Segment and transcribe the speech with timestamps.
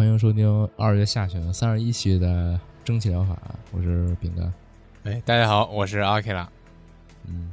[0.00, 3.36] 欢迎收听二月下旬三十一期的蒸汽疗法，
[3.70, 4.50] 我是饼干。
[5.04, 6.48] 哎，大家好，我是阿 K 拉。
[7.26, 7.52] 嗯，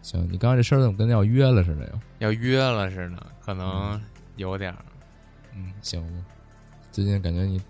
[0.00, 1.92] 行，你刚刚这声怎么跟要约了似的呀？
[2.20, 4.00] 要约了似的，可能
[4.36, 4.78] 有点儿。
[5.54, 6.02] 嗯，行。
[6.90, 7.60] 最近感觉你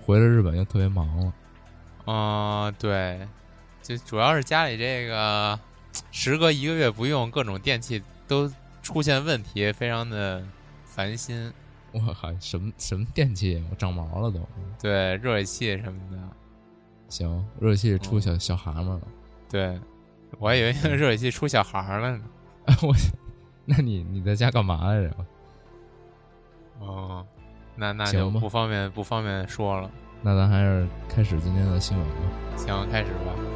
[0.00, 2.12] 回了日本就特别忙了。
[2.12, 3.26] 啊、对，
[3.82, 5.58] 就主要是家里这个
[6.12, 8.48] 时隔一个月不用，各种电器都
[8.84, 10.44] 出现问题，非常的
[10.84, 11.52] 烦心。
[11.92, 13.62] 我靠，什么什么电器？
[13.70, 14.40] 我长毛了都。
[14.80, 16.18] 对，热水器什么的。
[17.08, 19.00] 行，热水器出小、小蛤蟆了。
[19.48, 19.78] 对，
[20.38, 22.24] 我还以为 热水器出小孩儿了呢。
[22.82, 22.94] 我，
[23.66, 25.16] 那你你在家干嘛来着？
[26.80, 27.26] 哦，
[27.76, 29.90] 那那就不方便不方便说了。
[30.22, 32.14] 那咱还是开始今天的新闻吧。
[32.56, 33.51] 行，开始吧。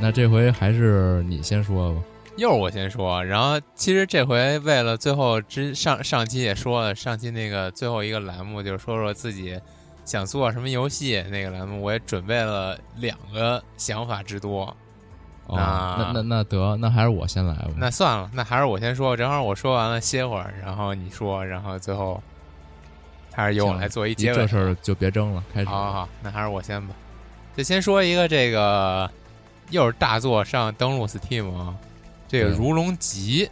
[0.00, 2.00] 那这回还是你先说吧。
[2.36, 9.60] 又是我先说，然后其实这回为了最后之上上期也说了，上期那个最后一个栏目就是说说自己
[10.04, 14.74] 想做什么游戏那个栏目，我也准备了两个想法之多。
[15.46, 17.70] 哦，那那那那得，那还是我先来吧。
[17.76, 22.22] 那算了，那还是我先说，正好我说完了歇会儿，然后你说，然后最后
[23.32, 24.36] 还是由我来做一结尾。
[24.36, 25.66] 这事儿就别争了，开始。
[25.66, 26.94] 好好好，那还是我先吧。
[27.56, 29.10] 就先说一个这个，
[29.70, 31.74] 又是大作上登录 Steam 啊，
[32.28, 33.48] 这个《如龙集》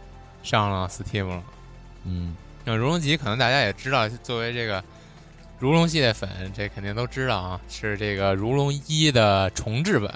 [0.47, 1.43] 上了 Steam 了。
[2.05, 4.83] 嗯，那《如龙集》可能大家也知道，作为这个
[5.59, 10.09] 如龙系列粉，这肯定都知道啊，是这个《如龙一》的重制版，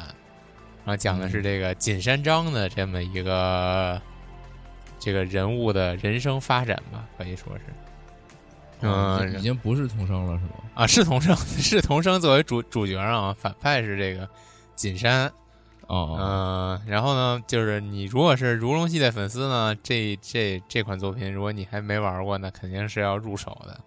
[0.86, 4.02] 然后讲的是这个锦山章的这么一个
[5.00, 7.64] 这个人物的人生发展吧，可以说是。
[8.88, 10.52] 哦嗯已经不是童生了，是吗？
[10.74, 14.28] 啊，是童生， 是童生作为主主角啊，反派是这个
[14.76, 15.32] 锦山，
[15.88, 23.80] 哦，嗯、然后呢，就是你如果是如龙系列粉丝呢，这这这款作品，如果你还没玩过，那肯定是要入手的。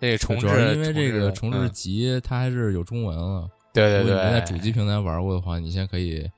[0.00, 3.48] 这个重置，因为这个重置集它还是有中文了。
[3.72, 6.28] 对对对，如果你在主机平台玩过的话，你先可以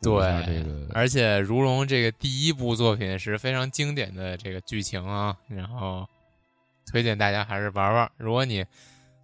[0.00, 0.12] 对
[0.46, 0.86] 这个。
[0.94, 6.06] 而且如龙这个第一部作品是非常经典的这个剧情啊，然后
[6.92, 8.08] 推荐大家还是玩玩。
[8.18, 8.64] 如果你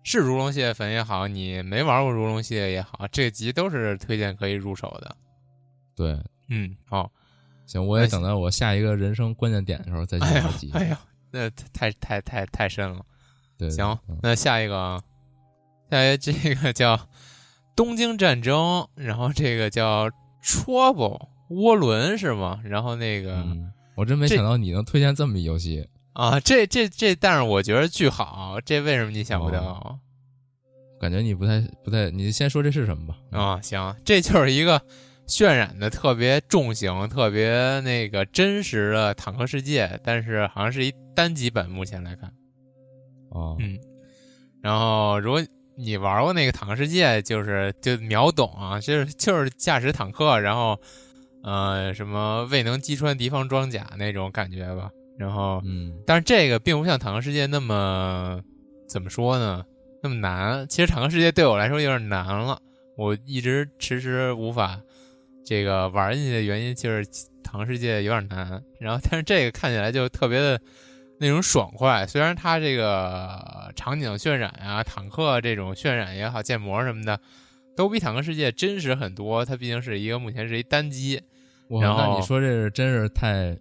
[0.03, 5.15] 是如龙系列粉也好，你没玩过如龙系列也好，这集都是推荐可以入手的。
[5.94, 6.19] 对，
[6.49, 7.10] 嗯，好，
[7.66, 10.50] 行，我也等到我下一个人生关键点的时候再去哎呀。
[10.72, 11.00] 哎呀，
[11.31, 13.05] 那太太太太深了。
[13.56, 15.03] 对，行嗯，那下一个啊，
[15.91, 17.09] 下一个这个叫
[17.77, 20.10] 东京战争，然后这个叫
[20.42, 22.60] Trouble 涡轮是吗？
[22.65, 25.89] 然后那个、嗯，我真没想到你能推荐这么一游戏。
[26.13, 29.60] 啊，这这这，但是我觉得巨好，这为什么你想不到？
[29.60, 30.01] 哦
[31.01, 33.39] 感觉你不太不太，你先说这是什么吧？
[33.39, 34.80] 啊，行，这就是一个
[35.26, 42.32] 渲染的特别重型、特别那个真实的坦克世界，但是好像是一单机本，目前来看。
[43.30, 43.78] 哦，嗯，
[44.62, 45.42] 然后如果
[45.76, 50.78] 你玩过那个坦克世界，就是就秒懂啊，就是就是驾驶坦克，然后
[51.42, 54.91] 呃什么未能击穿敌方装甲那种感觉吧。
[55.18, 58.41] 然后，嗯但是这个并不像坦克世界那么
[58.88, 59.65] 怎么说呢，
[60.03, 60.66] 那么难。
[60.68, 62.60] 其实坦克世界对我来说有点难了，
[62.97, 64.80] 我一直迟迟无法
[65.44, 67.04] 这个玩进去的原因就是
[67.42, 68.62] 《坦克世界》有点难。
[68.80, 70.60] 然后，但是这个看起来就特别的
[71.18, 77.20] 那种爽快，虽然它这个场景渲染啊、坦克这种渲染也好、建模什么的，
[77.76, 79.44] 都比《坦克世界》真实很多。
[79.44, 81.22] 它毕竟是一个目前是一单机，
[81.68, 83.56] 哇，然后那你说这是真是太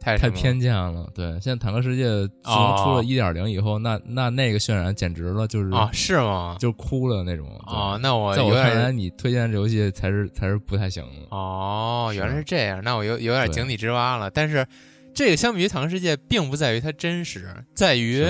[0.00, 1.06] 太太偏见了。
[1.14, 5.90] 对，现在坦克世界自从哦出了一点零以后，那那那个渲染简直了，就是啊？
[5.92, 6.56] 是吗？
[6.58, 7.46] 就哭了那种。
[7.66, 11.36] 啊哦，那我在我看来，你推荐这游戏才是才是不太行的。
[11.36, 14.30] 哦，原来是是这样，那我有有点井底之蛙了。
[14.30, 14.66] 但是
[15.12, 18.26] 这个相比于《坦克世界》，并不在于它真实，在于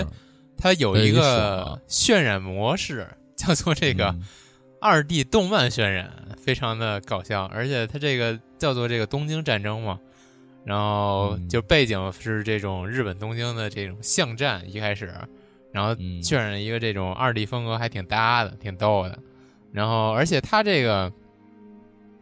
[0.59, 3.07] 它有一个渲染模式，
[3.37, 4.23] 叫做这个嗯
[4.81, 7.45] 二 D 动漫渲染，非常的搞笑。
[7.45, 10.01] 而且它这个叫做这个东京战争嘛，
[10.65, 15.13] 然后嗯就背景是这种日本东京的这种巷战，一开始，
[15.73, 19.19] 然后嗯渲染一个这种二 D 风格，还挺搭的，挺逗的。
[19.73, 21.13] 然后，而且它这个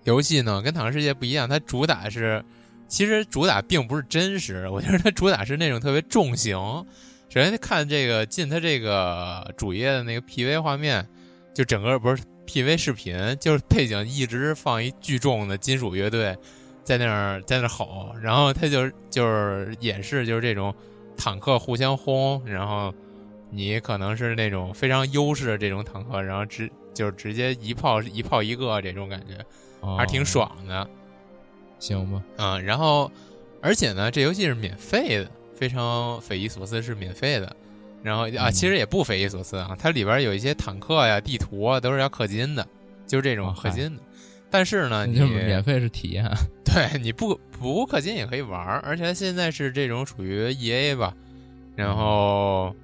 [0.04, 2.44] 游戏呢，跟《坦克世界》不一样，它主打是，
[2.88, 6.56] 其实主打并不是真实，我觉得它主打是那种特别重型。
[7.30, 11.06] 首先看这个进它这个主页的那个 PV 画面，
[11.54, 16.36] 就整个不是 PV 视频，就是背景一直放一巨重的金属乐队
[16.88, 20.74] 在那儿在那儿吼，然后他就就是演示就是这种
[21.18, 22.94] 坦克互相轰，然后
[23.50, 29.36] 你可能是那种非常优势的这种坦克，然后直就是直接一炮一炮一个这种感觉，
[29.98, 30.22] 还是挺。
[30.22, 30.88] 哦爽的。
[31.78, 33.12] 行吧，嗯，然后
[33.60, 37.54] 而且呢，这游戏是免费的，非常匪夷所思，是免费的。
[38.02, 42.66] 然后啊，嗯其实也不匪夷所思啊，它里边有一些坦克呀、地图啊，都是要氪金的，
[43.06, 44.02] 就是这种氪金的。
[44.50, 46.28] 但是呢， 你就是免费是体验。
[46.64, 51.14] 对你不不氪金也可以玩儿，而且它现在是这种属于 E A 吧，
[51.74, 52.74] 然后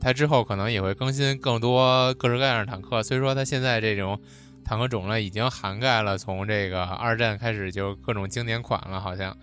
[0.00, 3.02] 它之后可能也会更新更多各式各样的坦克。
[3.02, 4.18] 所以说它现在这种
[4.64, 9.36] 坦克种类已经涵盖了从这个二战开始就各种经典款了，好像，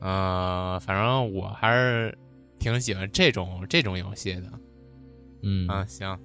[0.00, 2.16] 呃，反正我还是
[2.60, 4.52] 挺喜欢这种这种游戏的。
[5.42, 6.16] 嗯啊，行，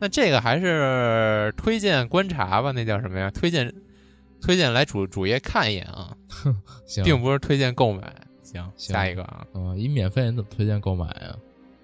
[0.00, 3.30] 那这个还是推荐观察吧，那叫什么呀？
[3.30, 3.72] 推荐
[4.40, 6.16] 推荐来主主页看一眼啊，
[6.86, 8.02] 行，并不是推荐购买。
[8.42, 11.36] 行，行下一个啊啊，一免费你怎么推荐购买啊？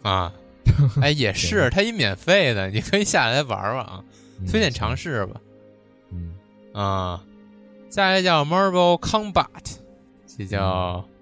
[0.03, 0.33] 啊，
[1.03, 4.05] 哎，也是，它一免费的，你可以下来玩玩啊，
[4.41, 5.41] 嗯推荐尝试吧。
[6.11, 6.35] 嗯
[6.73, 7.23] 啊，
[7.91, 9.77] 下一个叫 Marble Combat，
[10.27, 11.14] 这叫、嗯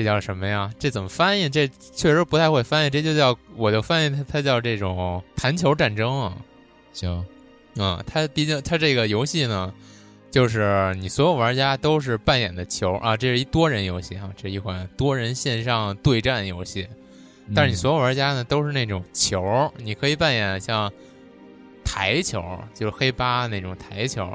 [0.00, 0.70] 这叫什么呀？
[0.78, 1.46] 这怎么翻译？
[1.46, 6.34] 这确实不太会翻译，这就叫我就翻译它，它叫这种弹球战争啊。
[6.94, 7.22] 行，
[7.76, 9.70] 嗯，它毕竟它这个游戏呢，
[10.30, 16.88] 就是你所有玩家都是扮演的球啊，这是一多人游戏啊，这是一款多人线上对战游戏。
[17.54, 20.90] 但是你嗯所有玩家呢都是那种球，你可以扮演像
[21.84, 22.42] 台球，
[22.72, 24.32] 就是黑八那种台球，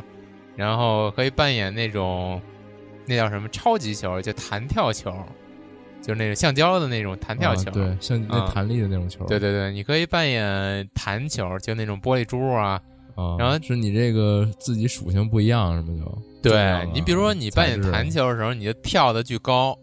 [0.56, 2.40] 然后可以扮演那种
[3.06, 5.14] 那叫什么超级球，就弹跳球，
[6.06, 7.72] 就是那种橡胶的那种弹跳球。
[7.72, 12.80] 啊对，像那啊弹力的那种球，对对对，你可以扮演弹球，就那种玻璃珠啊。
[13.16, 16.06] 啊，然后是你这个自己属性不一样，是吗？
[16.44, 19.76] 就对你比如说你扮演弹球的时候，你就跳的巨高，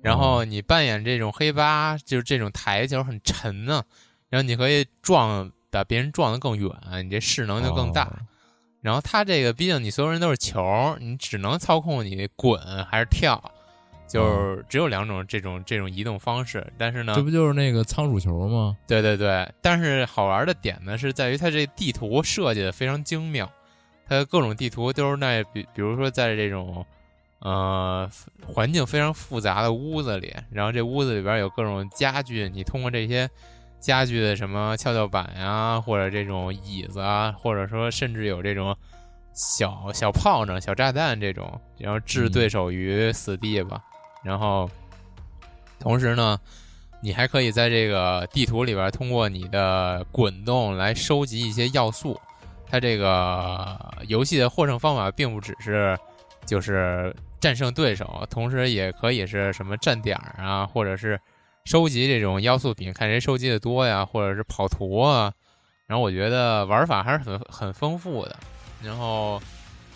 [0.00, 3.82] 然哦后你扮演这种黑八，就是这种台球很沉呢、
[4.28, 6.70] 然后你可以撞把别人撞得更远，
[7.04, 8.04] 你这势能就更大。
[8.04, 8.16] 哦
[8.80, 13.42] 然后它这个毕竟你所有人都是球，你只能操控你滚还是跳，
[14.08, 16.66] 就是只有两种这种这种移动方式。
[16.76, 18.76] 但是呢这，不就是那个仓鼠球吗？
[18.86, 23.48] 对对对，但是好玩的点呢是在于它这地图设计的非常精妙，
[24.08, 26.84] 它各种地图都是那比比如说在这种
[27.40, 28.10] 呃
[28.44, 33.28] 环境非常复杂的屋子里，然后这屋子里边有各种家具，你通过这些
[33.78, 38.76] 家具的什么跷跷板呀，或者这种椅子啊，或者说甚至有这种
[39.32, 43.84] 小小炮仗、小炸弹这种，然后置嗯对手于死地吧。
[44.22, 44.70] 然后
[45.78, 46.38] 同时呢，
[47.00, 52.20] 你还可以在这个地图里边通过你的滚动来收集一些要素。
[52.70, 55.98] 它这个游戏的获胜方法并不只是
[56.44, 61.18] 就是战胜对手，同时也可以是什么站点儿啊，或者是
[61.64, 65.32] 收集这种要素品，看谁收集的多呀，或者是跑图啊。
[65.86, 68.36] 然后我觉得玩法还是很很丰富的。
[68.82, 69.40] 然后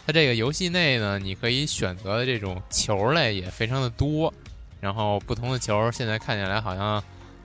[0.06, 4.32] 它这个游戏内呢，你可以选择的这种球类也非常的多。
[4.80, 7.00] 然后不同的球现在看起来好像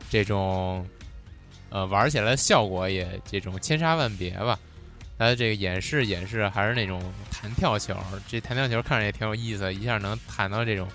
[0.10, 0.84] 这种
[1.70, 4.58] 呃玩起来的效果也这种千差万别吧。
[5.20, 7.96] 它的这个演示演示还是那种弹跳球，
[8.28, 10.88] 这弹跳球看着也挺有意思，一下能弹到这种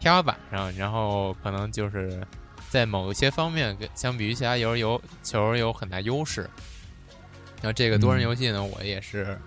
[0.00, 2.24] 天花板上，然后可能就是
[2.70, 6.42] 在某一些方面跟相比于其他游游球有很大优势。
[7.60, 9.38] 然后这个多人嗯游戏呢，我也是，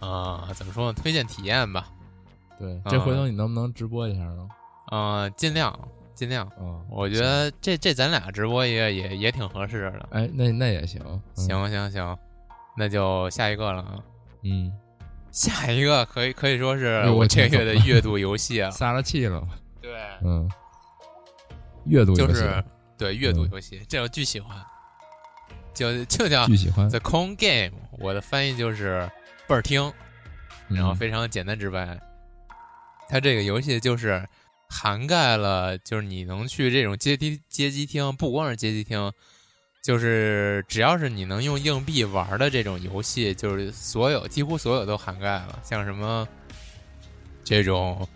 [0.00, 0.92] 呃，怎么说呢？
[0.92, 1.88] 推荐体验吧，
[2.58, 4.48] 对，这回头你能不能直播一下呢？
[4.90, 5.76] 呃，尽量
[6.14, 6.46] 尽量。
[6.48, 10.08] 啊，我觉得这这咱俩直播也也也挺合适的。
[10.10, 11.20] 哎，那那也行，嗯。
[11.36, 12.18] 行行行，
[12.76, 13.98] 那就下一个了啊。
[14.42, 14.72] 嗯，
[15.32, 18.70] 下一个可以可以说是我我这个月的月度游戏啊。
[18.72, 19.42] 撒了气了，
[19.80, 20.48] 对，嗯，
[21.84, 22.32] 阅读游戏。
[22.32, 22.64] 就是
[22.96, 24.56] 对阅读嗯游戏，这我巨喜欢，
[25.74, 29.10] 就就叫巨喜欢，The Con Game，我的翻译就是
[29.46, 29.92] 倍儿听，
[30.68, 31.98] 然后嗯非常简单直白。
[33.08, 34.26] 它这个游戏就是
[34.68, 39.12] 涵盖了，就是你能去这种街机街机厅，不光是街机厅，
[39.82, 46.26] 就是只要是你能用硬币玩的这种游戏，就是所有几乎所有都涵盖了，像什么
[47.44, 48.06] 这种。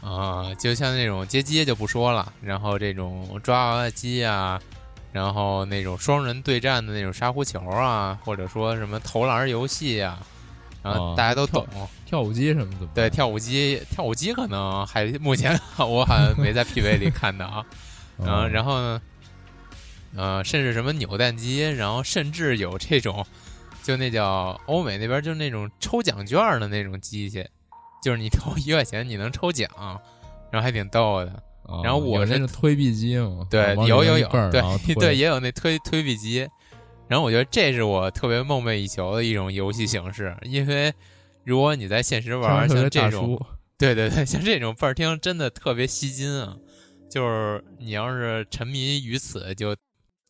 [0.00, 4.58] 啊、就像那种街机就不说了，然后这种抓娃娃机啊，
[5.10, 10.24] 然后那种双人对战的那种沙狐球啊，或者说什么投篮游戏啊，
[10.82, 11.66] 然后哦大家都懂。
[12.06, 17.64] 跳舞机什么的，对，跳舞机，跳舞机可能还目前 我好像没在 PV 里看到啊。
[18.18, 19.02] 然后，然后后呢，
[20.16, 23.24] 呃，甚至什么扭蛋机，然后甚至有这种，
[23.82, 27.46] 就那叫欧美那边就那种抽奖券的那种机器，
[28.02, 29.68] 就是你投一块钱你能抽奖，
[30.50, 31.42] 然后还挺逗的。
[31.84, 36.48] 然后我有是那个推币机嘛，对，有有有对对，也有那推推币机。
[37.08, 40.92] 然后我觉得这是我特别梦寐以求的一种游戏形式，因为
[41.44, 43.40] 如果你在现实玩像这种，
[43.78, 46.56] 对对对，像这种倍儿听真的特别吸金啊！
[47.10, 49.74] 就是你要是沉迷于此，就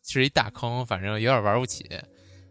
[0.07, 1.85] 是一大坑，反正有点玩不起。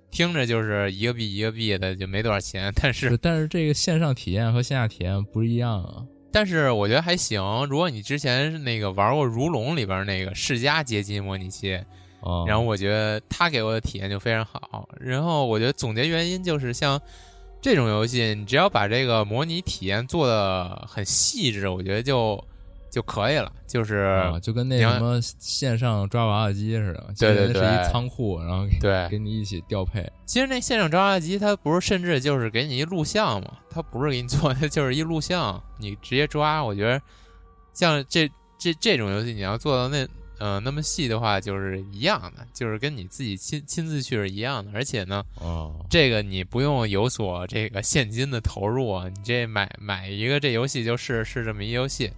[0.10, 6.04] 听着就是一个币一个币的，就没多少钱，但是是但是这个线上体验和线下体验不一样啊。
[6.32, 7.42] 但是我觉得还行。
[7.70, 11.80] 如果你之前那个玩过《如龙》里边那个世嘉街机模拟器，
[12.28, 14.88] 哦，然后我觉得他给我的体验就非常好。
[15.00, 17.00] 然后我觉得总结原因就是像
[17.62, 22.44] 这种游戏，你只要把这个模拟体验做的很细致，我觉得就
[22.92, 23.52] 就可以了。
[23.66, 28.66] 就是、啊，就跟那什么线上抓娃娃机似的，对对对是一仓库，然后
[29.10, 30.10] 给你一起调配。
[30.26, 36.64] 其实那线上抓娃娃机，它不是甚至就是给你一录像嘛，它不是给你做，它就是一录像，你直接抓。
[36.64, 37.02] 我觉得
[37.74, 40.08] 像这这这种游戏，你要做到那
[40.40, 44.72] 呃那么细的话，就是一样的，就是跟你自己亲亲自去是一样的。
[44.74, 52.12] 而且呢，哦，这个你不用有所这个现金的投入啊，你这买买一个这游戏就是是这么一游戏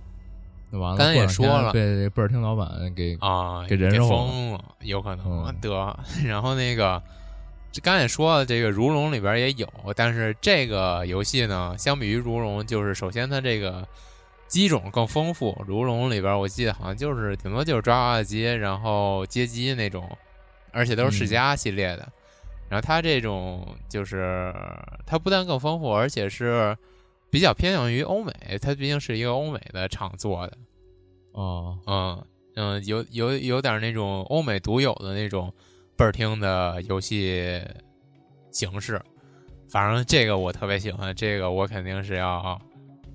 [0.71, 5.99] 那完了，刚才也说了被这倍儿听老板给啊，给人肉了疯了，有可能、嗯得。
[6.25, 7.01] 然后那个，
[7.71, 13.87] 这刚才也说了，这个《如龙》里边也有，但是这个游戏呢，相比于《如龙》，就是首先它这个
[14.49, 20.09] 机种更丰富，《如龙》里边我记得好像就是顶多就是抓娃娃机，然后街机那种，
[20.71, 22.11] 而且都是世嘉系列的。
[22.67, 24.53] 然后它这种就是
[25.05, 26.75] 它不但更丰富，而且是
[27.29, 30.57] 比较偏向于欧美，它毕竟是一个欧美的厂做的。
[31.31, 32.25] 哦嗯
[32.55, 35.53] 嗯，有有有点那种欧美独有的那种
[35.95, 37.61] 倍儿听的游戏
[38.51, 39.01] 形式，
[39.69, 42.59] 反正这个我特别喜欢，这个我肯定是要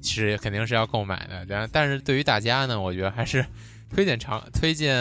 [0.05, 1.47] 是肯定是要购买的。
[1.49, 3.45] 但但是对于大家呢，我觉得还是
[3.95, 4.93] 推荐尝推荐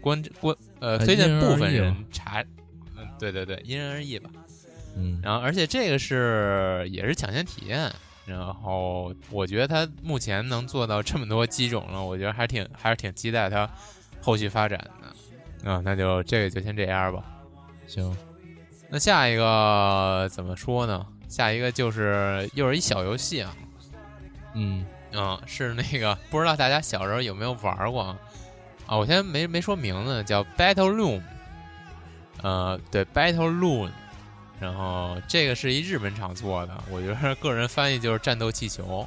[0.00, 2.44] 观观呃呃推荐部分人查，
[2.96, 4.30] 嗯对对对，因人而异吧。
[4.96, 7.90] 嗯，然后而且这个是也是抢先体验，
[8.26, 13.70] 然后我觉得它目前能做到这么多机种了，我觉得还挺还是挺期待它
[14.20, 15.70] 后续发展的。
[15.70, 17.22] 啊、那就这个就先这样吧。
[17.86, 18.16] 行，
[18.88, 21.06] 那下一个怎么说呢？
[21.28, 23.54] 下一个就是又是一小游戏啊，
[24.58, 28.18] 嗯嗯，是那个不知道大家小时候有没有玩过啊？
[28.86, 31.22] 啊，我先没没说名字，叫 Battle Loom，
[32.42, 33.90] 呃，对，Battle Loom，
[34.60, 39.06] 然后这个是一日本厂做的，我觉得个人翻译就是战斗气球，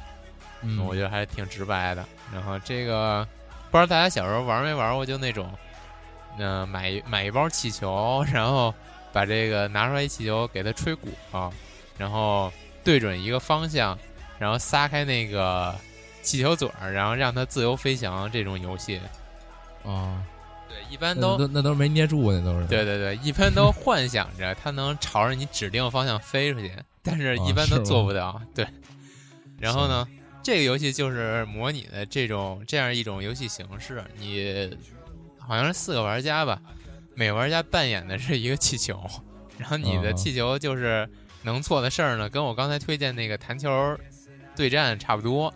[0.62, 2.04] 嗯，我觉得还挺直白的。
[2.32, 3.26] 然后这个
[3.70, 5.52] 不知道大家小时候玩没玩过，就那种，
[6.38, 8.74] 呃，买买一包气球，然后
[9.12, 11.50] 把这个拿出来一气球给它吹鼓啊，
[11.98, 13.98] 然后对准一个方向，
[14.42, 15.72] 然后撒开那个
[16.20, 19.00] 气球嘴儿，然后让它自由飞翔这种游戏。
[19.84, 20.20] 啊，
[20.68, 26.72] 对，一般都那那都没捏住，那都是对对对，一般都幻想着它能朝着你指定方向飞出去，
[27.04, 28.42] 但是一般都做不到。
[28.52, 28.66] 对，
[29.60, 30.04] 然后呢，
[30.42, 34.76] 这个游戏就是模拟的这种这样一种游戏形式，你
[35.38, 36.60] 好像是四个玩家吧，
[37.14, 39.00] 每个玩家扮演的是一个气球，
[39.56, 41.08] 然后你的啊气球就是
[41.42, 43.70] 能做的事儿呢，跟我刚才推荐那个弹球
[44.56, 45.52] 对战差不多。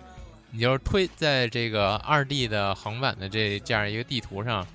[0.50, 4.66] 你就是推在这个二 D 的横版的这这样一个地图上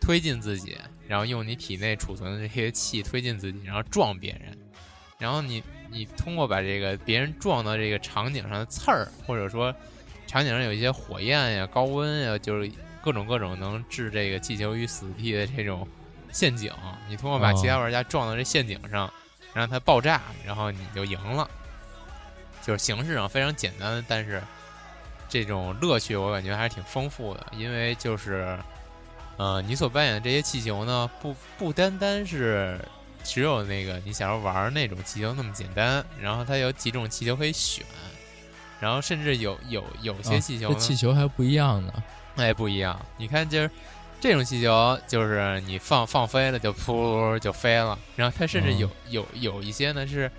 [0.00, 4.56] 推进自己，然后用你体内储存的这些气推进自己，然后撞别人，
[5.18, 9.74] 然后你你通过把这个别人撞到这个场景上的刺儿，或者说
[10.26, 12.70] 场景上有一些火焰呀、高温呀，就是
[13.02, 15.86] 各种各种能置这个气球于死地的这种
[16.32, 16.72] 陷阱，
[17.10, 19.12] 你通过把哦其他玩家撞到这陷阱上，
[19.52, 21.50] 让它爆炸，然后你就赢了。
[22.66, 24.42] 就是形式上非常简单，但是
[25.28, 28.58] 这种乐趣我感觉还是挺丰富的，因为就是，
[29.36, 32.76] 呃，你所扮演的这些气球呢，不不单单是
[33.22, 37.84] 只有那个你想要玩那种气球那么简单，然后它有几种气球可以选，
[38.80, 41.92] 然后甚至有有有些啊气球呢，这气球还不一样呢。
[42.34, 43.00] 哎，不一样。
[43.16, 43.70] 你看，就是
[44.20, 50.30] 这种气球，就是你放放飞了就噗就飞了，然后它甚至有、有有一些呢是，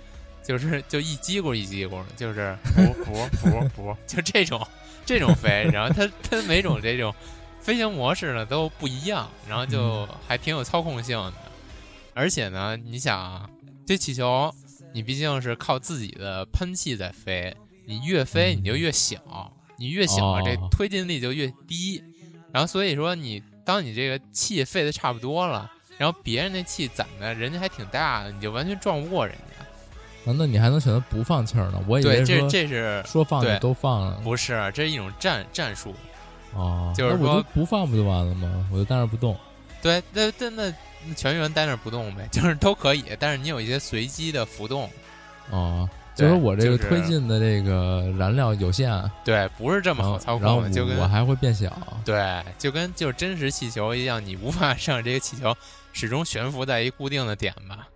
[0.47, 4.65] 就是就一叽咕一叽咕，就是噗噗噗噗， 就这种
[5.05, 7.13] 这种飞，然后它它每种这种
[7.59, 11.33] 飞行模式呢都不一样，然后就还挺有操控性的。
[12.13, 13.49] 而且呢，你想啊，
[13.85, 14.49] 这气球
[14.93, 17.53] 你毕竟是靠自己的喷气在飞，
[17.85, 22.01] 你越飞你就越小，你越小哦这推进力就越低。
[22.53, 29.46] 然后所以说你当你这个气费的差不多了，然后别人那气攒的人家还挺大的，你就完全撞不过人家。
[30.27, 31.81] 啊，那你还能选择不放气儿呢？
[31.87, 34.19] 我以为，这这是说放就对都放了。
[34.23, 35.95] 不是这是一种战战术？
[36.53, 38.67] 哦，就是说我不放不就完了吗？
[38.71, 39.35] 我就在那儿不动。
[39.81, 40.73] 对，那那那
[41.05, 44.89] 那全员待那儿不动呗， 就是都可以，但是你有一些随机的浮动。
[45.49, 51.71] 哦，就是我这个推进的这个燃料有限，对，不是这么然好操控的，就跟我我还会变小。
[52.03, 55.55] 对，就跟就是真实气球一样，你无法让这个气球
[55.93, 57.87] 始终悬浮在一固定的点吧？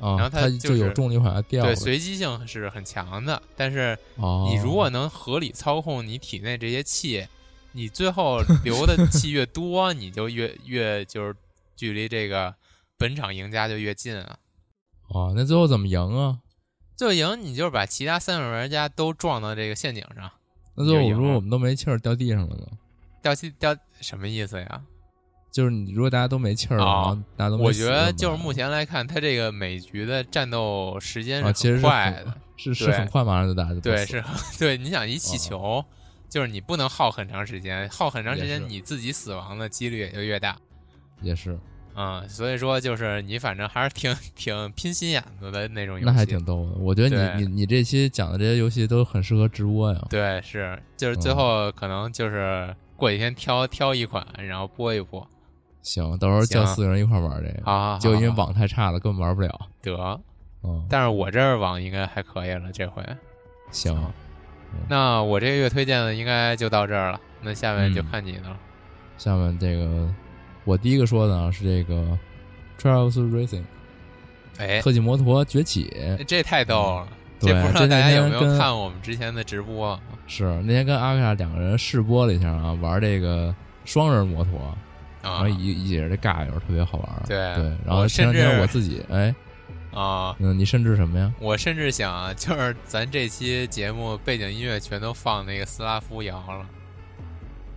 [0.00, 7.26] 啊，然后它它就是有重力往下掉对，随机性是很强的，但是哦，你如果能合理操控你体内这些气，
[7.72, 11.36] 你最后流的气越多， 你就越越就是
[11.76, 12.54] 距离这个
[12.98, 14.36] 本场赢家就越近啊。
[15.08, 16.40] 哦，那最后怎么赢啊？
[16.96, 20.30] 最后赢你就是把其他三位玩家都撞到这个陷阱上，
[20.74, 22.66] 那最后我说我们都没气儿掉地上了呢？
[23.22, 24.82] 掉气掉什么意思呀？
[25.50, 32.34] 就是你如果大家都没气儿了，哦大家都没我觉得就是目前来看，它这个每局的战斗时间是很快的。
[32.62, 34.22] 是很快，马上就打就对，是，
[34.58, 35.82] 对，你想一气球，
[36.28, 40.54] 就是你不能耗很长时间，耗很长时间，你自己死亡的几率也就越大。
[41.22, 41.58] 也是，
[41.94, 46.72] 嗯，所以说就是你反正还是挺挺拼心眼子的那种游戏，那还挺逗的。
[46.78, 50.06] 我觉得你你你这期讲的这些游戏都很适合直播呀。
[50.10, 55.26] 对，是就是最嗯后可能就是过几天挑挑一款，然后播一播。
[55.82, 57.62] 行，到时候叫四个人一块玩这个。
[57.64, 59.48] 好好好，就因为网太差了，根本玩不了。
[59.82, 60.20] 得，
[60.62, 63.02] 嗯，但是我这儿网应该还可以了，这回。
[63.70, 64.12] 行，
[64.88, 68.56] 那我这个月推荐的应该就到这儿了，那下面就嗯看你的了。
[69.16, 70.08] 下面这个
[70.64, 72.18] 我第一个说的啊是这个
[72.78, 73.64] Trials Racing
[74.58, 75.92] 哎，特技摩托崛起。
[76.26, 77.08] 这太逗了，
[77.40, 79.98] 对这不知道大家有没有看我们之前的直播？
[80.26, 84.76] 是那天跟阿卡两个人试播了一下啊，玩这个双人摩托，
[85.22, 87.22] 然啊后一一起这尬友特别好玩。
[87.26, 89.34] 对对，然后我甚前两天至我自己哎，
[89.92, 90.34] 啊！
[90.38, 91.32] 嗯，你甚至什么呀？
[91.40, 96.66] 我甚至想啊，就是咱这期节目背景音乐全都放那个斯拉夫摇了。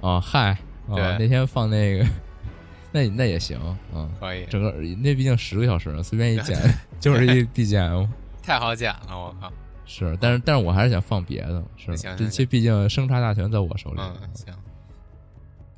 [0.09, 0.49] 啊，嗨，
[0.87, 2.05] 啊对那天放那个，
[2.91, 3.59] 那那也行，
[3.93, 6.57] 嗯，可以，整个那毕竟十个小时，随便一剪
[6.99, 8.07] 就是一 BGM。
[8.41, 9.51] 太好剪了，我靠！
[9.85, 13.99] 是，但是但是我还是想放别的，是这期毕竟生杀大权在我手里。
[14.01, 14.53] 嗯，行，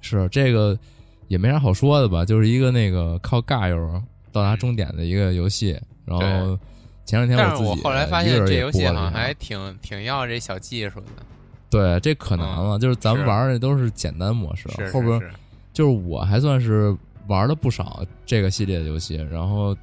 [0.01, 0.78] 是这个
[1.28, 5.80] 也没啥好说的吧，就是一个那个靠尬友到达终点的一个游戏。
[6.06, 6.58] 然后
[7.06, 11.08] 前两天我自己我后来发现这游戏好像还挺挺要这小技术的，
[11.70, 15.20] 对，这可难了，就是咱们玩的都是简单模式，后边
[15.74, 16.96] 就是我还算是
[17.28, 19.76] 玩了不少这个系列的游戏，然后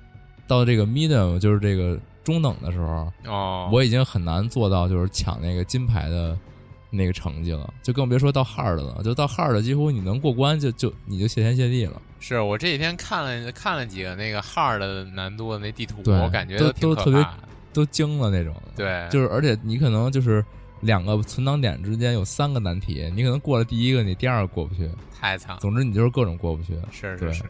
[0.46, 6.38] 到这个 medium 就是这个中等的时候，哦，我已经很难做到就是抢那个金牌的
[6.92, 9.02] 那个成绩了，就更别说到 hard 了。
[9.02, 12.00] 就到 hard 几乎你能过关就就你就谢天谢地了。
[12.20, 17.26] 是我这几天看了看了几个那个 hard 的难度的那地图，对我感觉都挺都特别。
[17.74, 20.44] 都惊了那种，对，就是而且你可能就是
[20.82, 26.74] 两个存档点之间有三个难题，你可能过了第一个，你第二个过不去，太惨了，总之你就是各种过不去。
[26.90, 27.44] 是是是，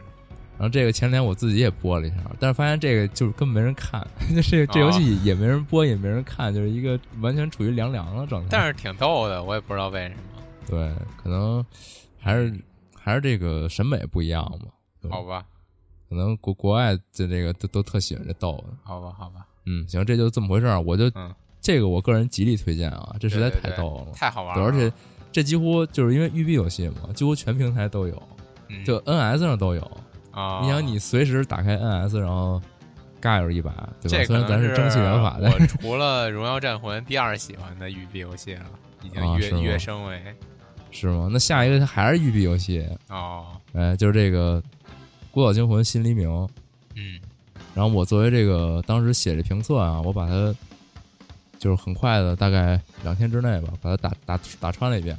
[0.57, 4.05] 然后这个前两天我自己也播了一下，但是发现这个就是根本没人看，
[4.49, 8.47] 这这游戏也没人播，也没人看，就是一个完全处于凉凉的状态。
[8.51, 10.21] 但是挺逗的，我也不知道为什么。
[10.67, 11.65] 对，可能
[12.19, 12.53] 还是
[12.95, 15.09] 还是这个审美不一样嘛。
[15.09, 15.43] 好吧，
[16.07, 18.73] 可能国国外的这个都都特喜欢这逗的。
[18.83, 20.79] 好吧，好吧，嗯，行，这就这么回事儿。
[20.79, 21.33] 我就、嗯
[21.65, 24.11] 这个我个人极力推荐啊，这实在对对对太逗了。
[24.13, 24.91] 太好玩了，而且
[25.31, 28.21] 这几乎就是因为育碧游戏嘛，几乎全平台都有，
[28.67, 29.91] 嗯就 NS 上都有。
[30.33, 32.61] 啊，你想，你随时打开 NS，然后
[33.21, 34.17] 尬游一把，对吧？
[34.17, 38.65] 这虽然咱是是蒸汽玩法，但我除了《荣耀战魂》第二喜欢的育碧游戏了，
[39.03, 40.21] 已经跃、跃升为
[40.91, 41.29] 是吗？
[41.31, 44.61] 那下一个它还是育碧游戏，哦，哎，就是这个
[45.31, 46.27] 《孤岛惊魂：新黎明》。
[46.95, 47.19] 嗯
[47.75, 50.55] 然后我作为这个当时写这评测啊，我把它
[51.57, 55.17] 就是很快的，大概两天之内吧，把它打打打穿了一遍。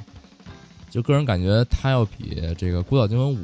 [0.88, 3.38] 就个人感觉，它要比这个《孤岛惊魂五》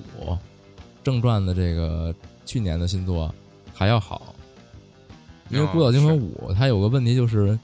[1.02, 3.32] 正传的这个去年的新作
[3.74, 4.34] 还要好。
[5.48, 7.58] 因为哦《孤岛惊魂是五》它有个问题就是，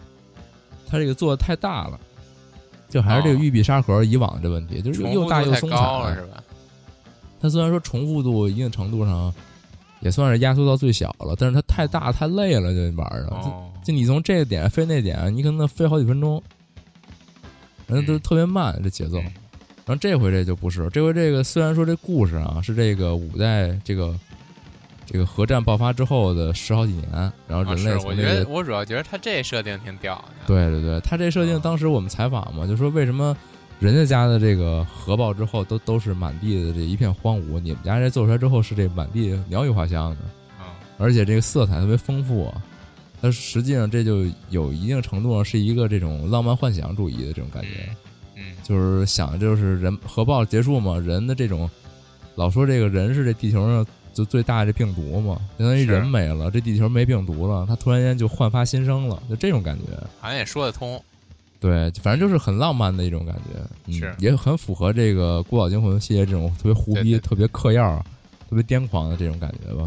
[0.88, 2.00] 它这个做的太大了，
[2.88, 6.42] 就还是这个玉璧沙盒以往的这问题，就是又大又松散了是吧？
[7.40, 9.32] 它虽然说重复度一定程度上
[10.00, 13.28] 也算是压缩到最小了，但是它太大太累了，这玩意儿。
[13.30, 16.42] 哦，就你从这个点飞那点，你可能飞好几分钟，
[17.86, 19.20] 人家都嗯特别慢这节奏。
[19.20, 19.32] 嗯
[19.86, 24.12] 然后这回这就不是，这回这个虽然说这故事啊是这个五代这个
[25.06, 27.08] 这个核战爆发之后的十好几年，
[27.46, 30.46] 然后啊人类是，我觉得我主要觉得他这设定挺屌的。
[30.48, 33.36] 对对对，他这设定啊当时我们采访嘛，就说为什么
[33.78, 40.16] 人家家的这个核爆之后都都是满地的这一片荒芜，你们家这做出来之后是这满地鸟语花香的，
[40.58, 40.66] 嗯
[40.98, 42.60] 而且这个色彩特别丰富啊。
[43.22, 47.96] 它实际上这就有一定程度上是一个这种浪漫幻想主义的这种感觉，嗯
[48.66, 51.70] 就是想就是人核爆结束嘛，人的这种
[52.34, 59.84] 老说这个人是这地球上就最大的病毒嘛，相当于人没了，这地球没病毒了，他突然间就焕发新生了，就这种感觉。
[60.20, 61.00] 好像也说得通。
[61.60, 68.04] 对，反正就是很浪漫的一种感觉，嗯、是也很符合这个《孤岛惊魂》系列这种特别胡逼、对对对特别嗑药、
[68.50, 69.86] 特别癫狂的这种感觉吧。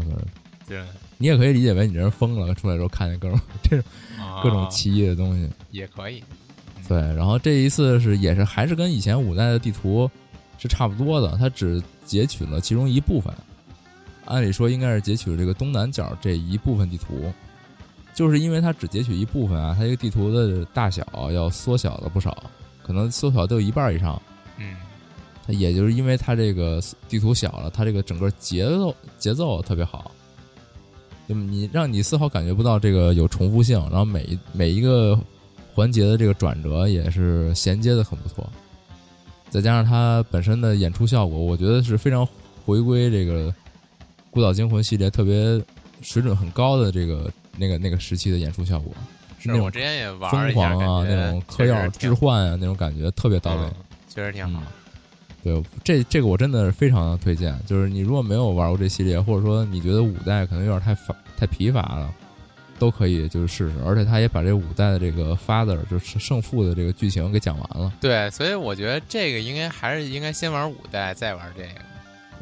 [0.66, 0.82] 对，
[1.18, 3.84] 你也可以理解为你这人疯了，出来之后看见各种 这种
[4.18, 5.48] 啊各种奇异的东西。
[5.70, 6.22] 也可以。
[6.90, 10.10] 对，然后这一次是也是还是跟以前五代的地图
[10.58, 13.32] 是差不多的，它只截取了其中一部分。
[14.24, 17.32] 按理说应该是截取了这个东南角这一部分地图，
[18.12, 22.42] 就是因为它只截取一部分啊，它这个地图的大小要缩小了不少，
[22.82, 24.20] 可能缩小都有一半以上。
[24.58, 24.74] 嗯
[25.46, 30.10] 它也就是因为它这个地图小了，它这个整个节奏节奏特别好，
[31.28, 35.16] 就你让你丝毫感觉不到这个有重复性，然后每一每一个
[35.74, 38.48] 环节的这个转折也是衔接的很不错，
[39.48, 42.26] 再加上它本身的演出效果，我觉得是非常
[42.64, 43.48] 回归这个
[44.30, 45.62] 《孤岛惊魂》系列特别
[46.02, 48.92] 水准很高的这个那个那个时期的演出效果，
[49.38, 53.62] 是那种是我之前也玩了疯狂啊，那种嗑药、置换啊那种感觉特别到位。
[53.62, 53.74] 嗯
[54.12, 54.60] 确实挺好。
[55.44, 57.56] 对，这这个我真的是非常推荐。
[57.64, 62.12] 就是你如果没有玩过这系列，或者说你觉得五代可能有点太乏太疲乏了，
[62.80, 63.76] 都可以就是试试。
[63.86, 67.92] 而且他也把这五代的这个 father 就是胜负的这个剧情给讲完了。
[68.00, 71.80] 对，所以我觉得这个应该还是应该先玩五代，再玩这个。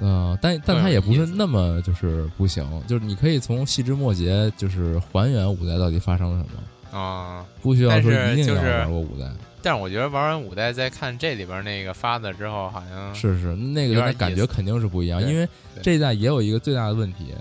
[0.01, 9.27] 嗯、但但更有它也不是那么就是不行，就是你可以从细枝末节就是还原五代到底发生了什么，啊、不需要说一定要就是玩过五代。
[9.61, 15.49] 但是我觉得玩完五代再看这里边那个发的之后，好像是是，那个感觉肯定是不一样，因为
[15.83, 17.35] 这一代也有一个最大的问题，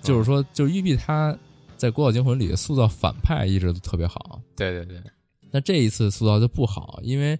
[0.00, 1.36] 就是说，就是育碧它
[1.78, 5.00] 在《孤岛惊魂》里塑造反派一直都特别好，对对对，
[5.50, 7.38] 但这一次塑造就不好，因为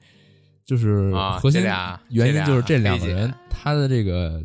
[0.64, 4.42] 就是啊核心俩原因就是这两个人他的这个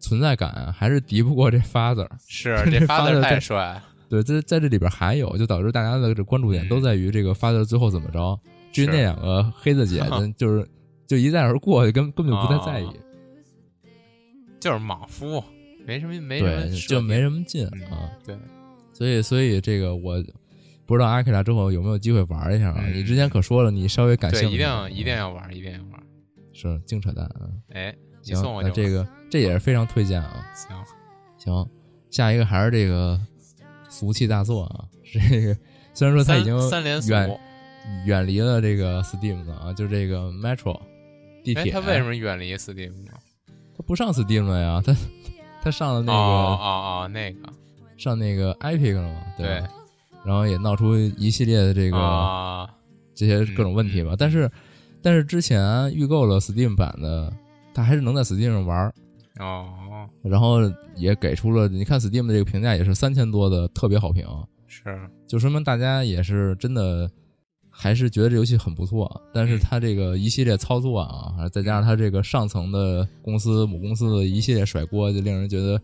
[0.00, 2.08] 存在感还是敌不过这 father。
[2.26, 3.84] 是 这 father 太帅了。
[4.08, 8.38] 对，在在这里边还有，就导致大家的这关注点嗯都在于这个 father 最后怎么着。
[8.72, 10.02] 至于那两个黑子姐，
[10.36, 10.68] 就是
[11.06, 12.84] 就一带而过，根根本就不太在意。
[12.84, 12.94] 哦
[14.60, 15.42] 就是莽夫，
[15.84, 18.08] 没什么没什么对，就没什么劲嗯啊。
[18.24, 18.38] 对，
[19.02, 20.22] 所以，所以这个我
[20.86, 22.76] 不知道阿克拉之后有没有机会玩一下啊？
[22.78, 26.00] 嗯你之前可说了，你稍微感兴对，趣，一定一定要玩，一定要玩。
[26.52, 27.50] 是净扯淡啊！
[27.70, 30.46] 哎，你行，送我就那这个这也是非常推荐啊。
[30.54, 30.76] 行，
[31.36, 31.68] 行，
[32.10, 33.20] 下一个还是这个
[33.88, 35.56] 俗气大作啊，是这个
[35.94, 37.10] 虽然说它已经三三连锁。
[37.16, 37.40] 远
[38.06, 40.80] 远离了这个 Steam 了啊，就这个 Metro
[41.42, 43.12] 地哎，铁，他为什么远离 Steam 呢？
[43.76, 44.80] 他不上 Steam 了呀？
[44.86, 44.94] 他
[45.60, 46.66] 他上了那个、哦哦
[47.02, 47.40] 哦，那个
[47.96, 49.22] 上那个 Epic 了嘛？
[49.36, 49.68] 对吧？
[50.24, 52.68] 然后也闹出一系列的这个、啊，
[53.14, 54.14] 这些各种问题吧。
[54.16, 54.50] 但是
[55.02, 57.32] 但是之前预购了 Steam 版的，
[57.74, 58.94] 它还是能在 Steam 上玩儿，
[59.40, 60.58] 哦，然后
[60.94, 64.24] 也给出了你看 Steam 的这个评价也是三千多的特别好评，
[64.68, 64.84] 是。
[65.26, 67.10] 就说明大家也是真的
[67.68, 69.20] 还是觉得这游戏很不错。
[69.34, 69.48] 但嗯。
[69.48, 75.80] 是它这个一系列操作啊，还再加上它这个上层的公司母公司的一系列甩锅，就令人觉得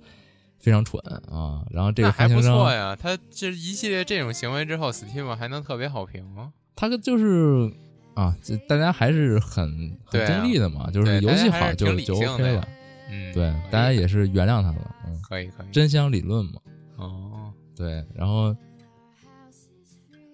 [0.58, 1.64] 非常蠢啊。
[1.70, 2.96] 然后这个还不错呀。
[2.96, 6.52] 他这一系列这种行为之后，Steam 还能特别好评吗？
[6.76, 7.72] 他就是
[8.14, 12.68] 啊，这大家还是很很中立的嘛，就是游戏好就就 OK 了。
[13.10, 15.66] 嗯，对大家也是原谅他了，嗯，可以可以。
[15.72, 16.60] 真香理论嘛。
[16.96, 18.54] 哦，对，然后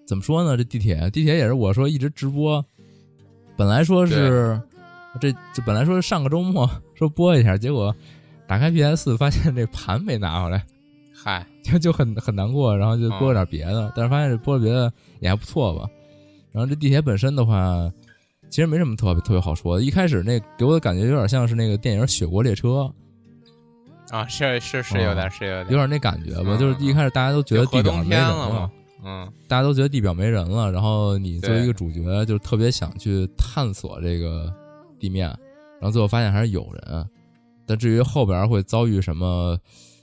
[0.05, 0.57] 怎么说呢？
[0.57, 2.63] 这地铁，地铁也是我说一直直播，
[3.55, 4.61] 本来说是
[5.21, 7.95] 这这本来说是上个周末 说播一下，结果
[8.47, 10.63] 打开 PS 发现这盘没拿回来，
[11.13, 15.89] 嗨，就就很很难过，然后就播了点别的，但是发现这播了别的也还不错吧。
[16.51, 17.91] 然后这地铁本身的话，
[18.49, 19.83] 其实没什么特别特别好说的。
[19.83, 22.67] 一开始那给我的感觉有点像是那个电影《雪国列车》，
[24.15, 26.49] 啊，是是是有点是有点有点那感觉吧。
[26.49, 28.71] 嗯就是一开始大家都觉得地表没人了嘛，
[29.03, 34.53] 嗯大家都觉得地表没人了，然后你作为一个主角，就特别想去探索这个
[34.99, 37.05] 地面，然后最后发现还是有人。
[37.65, 39.57] 但至于后边会遭遇什么，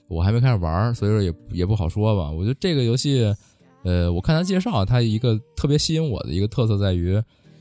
[0.08, 2.30] 我还没开始玩，所以说也也不好说吧。
[2.30, 3.34] 我觉得这个游戏，
[3.82, 7.20] 呃，我看他介绍，它一个特别吸引我的一个特色在于，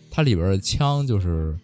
[0.09, 1.57] 它里边的枪就是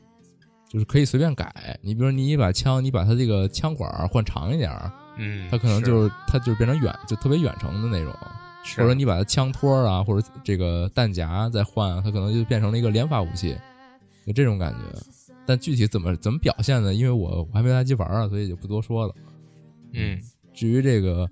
[0.70, 1.80] 就是可以随便改。
[1.82, 8.14] 你比如说你一把枪，你把它这个枪管换长一点儿，嗯，它可能就是它就是变成远就特别远程的那种。
[8.76, 13.56] 或者你把它枪托啊，或者这个弹夹再换，它可能就变成了一个连发武器，
[14.26, 14.78] 就这种感觉。
[15.48, 16.94] 但具体怎么怎么表现呢？
[16.94, 19.16] 因为我我还没来得及玩啊，所以就不多说了。
[19.94, 20.20] 嗯
[20.54, 21.28] 至于这个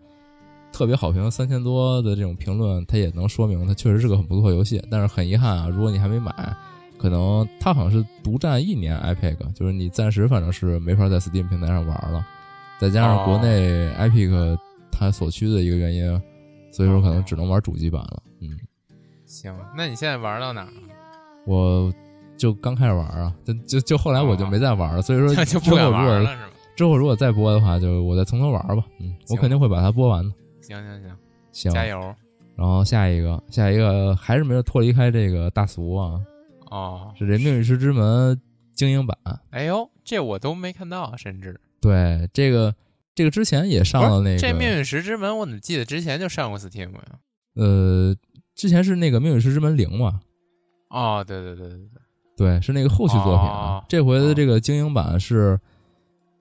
[0.72, 4.82] 特别好评三千多的这种评论，它也能说明它确实是个很不错游戏。
[4.90, 6.34] 但是很遗憾啊，如果你还没买，
[6.98, 12.26] 可能它好像是独占一年 IPIC 就是你暂时反正是没法在 Steam 平台上玩了。
[12.80, 14.58] 再加上国内 IPIC
[14.92, 16.22] 它所需的一个原因，
[16.72, 18.24] 所以说可能只能玩主机版了。
[18.42, 18.58] 嗯，
[19.26, 20.72] 行，那你现在玩到哪儿了？
[21.46, 21.94] 我
[22.38, 25.02] 就刚开始玩啊，就就就后来我就没再玩了。
[25.02, 26.38] 所以说 就不敢玩了？
[26.76, 28.84] 之后如果再播的话，就我再从头玩吧。
[29.00, 30.34] 嗯，我肯定会把它播完的。
[30.62, 31.16] 行行行，
[31.52, 32.00] 行，加油
[32.56, 36.20] 然后下一个，下一个还是没有脱离开这个大俗啊，
[36.72, 37.14] 哦！
[37.18, 38.36] 是这《命运石之门》
[38.74, 39.18] 精英版。
[39.52, 42.74] 哎呦，这我都没看到，甚至对，这个
[43.14, 47.02] 这个之前也上了那个，这命运石之门，我怎么记得之前就上过 Steam 呀？
[47.56, 48.16] 呃，
[48.56, 50.22] 之前是那个《命运石之门零》嘛，
[50.90, 52.02] 哦，对对对对对，
[52.38, 53.78] 对，是那个后续作品啊。
[53.78, 55.60] 哦这回的这个精英版是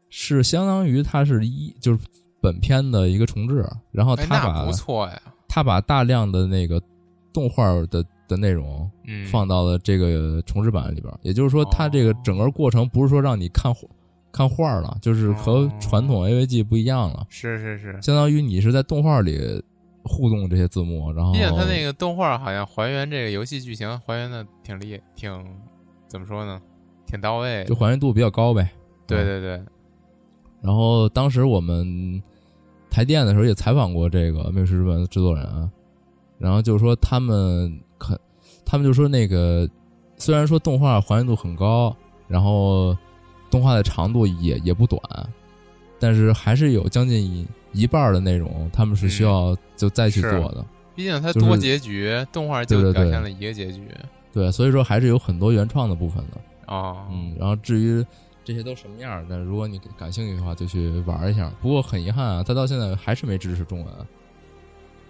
[0.08, 1.98] 是相当于它是一就是
[2.40, 6.80] 本片的一个重置，然后哎，他把那不错呀，他把大量的那个
[7.32, 13.86] 动画的的内容嗯，放到了这个重置版里边儿，也就是说，它这个整个过程不是说让你看画
[14.32, 15.72] 看画儿了，就是和哦。
[15.80, 19.62] 传统 AVG 不一样了，是是是，相当于你是在动画里
[20.02, 25.30] 互动这些字幕，然后毕竟它那个动画好像还原这个游戏剧情还原的挺厉，挺
[26.14, 26.62] 怎么说呢，
[27.08, 27.74] 挺到位就。
[27.74, 28.62] 还原度比较高呗。
[28.62, 29.60] 嗯对对对，
[30.62, 32.22] 然后当时我们
[32.88, 35.68] 台电的时候也采访过这个《命运石之门》的制作人啊，
[36.38, 38.16] 然后就是说他们可，
[38.64, 39.68] 他们就说那个
[40.16, 41.94] 虽然说动画还原度很高，
[42.28, 42.96] 然后
[43.50, 45.02] 动画的长度也也不短，
[45.98, 50.64] 但是还是有将近一一半的内容他们是需要就再去做的。
[50.94, 53.82] 毕竟它多结局，动画就表现了一个结局。
[54.34, 56.40] 对，所以说还是有很多原创的部分的。
[56.66, 58.04] 哦，嗯，然后至于
[58.44, 61.50] 这些都什么样儿，但如果你感兴趣的话，就去玩一下。
[61.62, 63.94] 不过很遗憾啊，它到现在还是没支持中文，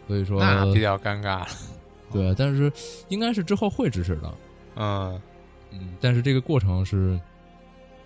[0.07, 1.47] 所以说那比较尴尬了。
[2.13, 2.71] 对，但是
[3.09, 4.35] 应该是之后会支持的。
[4.77, 5.21] 嗯，
[5.71, 7.19] 嗯，但是这个过程是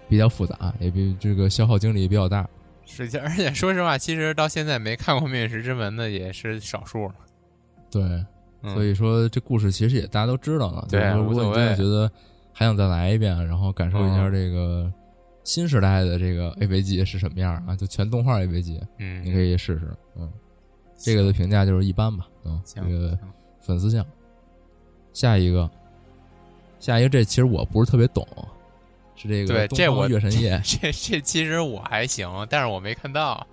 [0.08, 2.48] 比较复杂，也比这个消耗精力也比较大。
[2.86, 7.14] 是，而且说实话，其实到现在没看过《命运石之门》的也是少数了。
[7.90, 8.24] 对，
[8.62, 10.86] 嗯、所以说这故事其实也大家都知道了。
[10.90, 12.10] 对如果你真觉得
[12.52, 14.92] 还想再来一遍，然后感受一下嗯这个
[15.44, 19.96] 新时代的这个 AVG 是什么样啊，就全动画 AVG，嗯，你可以试试。
[20.16, 20.30] 嗯，
[20.96, 22.26] 这个的评价就是一般吧。
[22.44, 23.16] 嗯，这个
[23.60, 24.04] 粉丝向。
[25.12, 25.68] 下一个，
[26.78, 28.26] 下一个这其实我不是特别懂，
[29.16, 30.60] 是这个东方对这我月神夜。
[30.64, 33.44] 这这其实我还行，但是我没看到。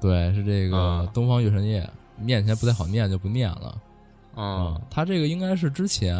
[0.00, 3.80] 对，是这个嗯东方月神夜，念起来不太好念，就不念了。
[4.36, 6.16] 嗯，它这个应该是之前，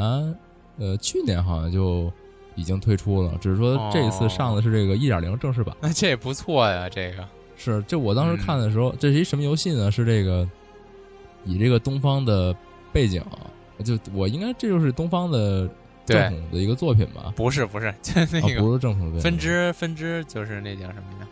[0.79, 2.12] 呃，去年好像就
[2.55, 5.75] 已经推出了，只是说这次上的是这个一点零正式版。
[5.81, 7.27] 那这也不错呀，这个。
[7.57, 9.90] 是，就我当时嗯看的时候，这是一什么游戏呢？
[9.90, 10.48] 是这个
[11.44, 12.55] 以这个东方的
[12.92, 13.22] 背景，
[13.85, 15.68] 就我应该这就是东方的
[16.05, 17.33] 正对，统的一个作品吧？
[17.37, 21.29] 不是不是， 就那啊，个不是正统的分，支分支就是那叫什么呀？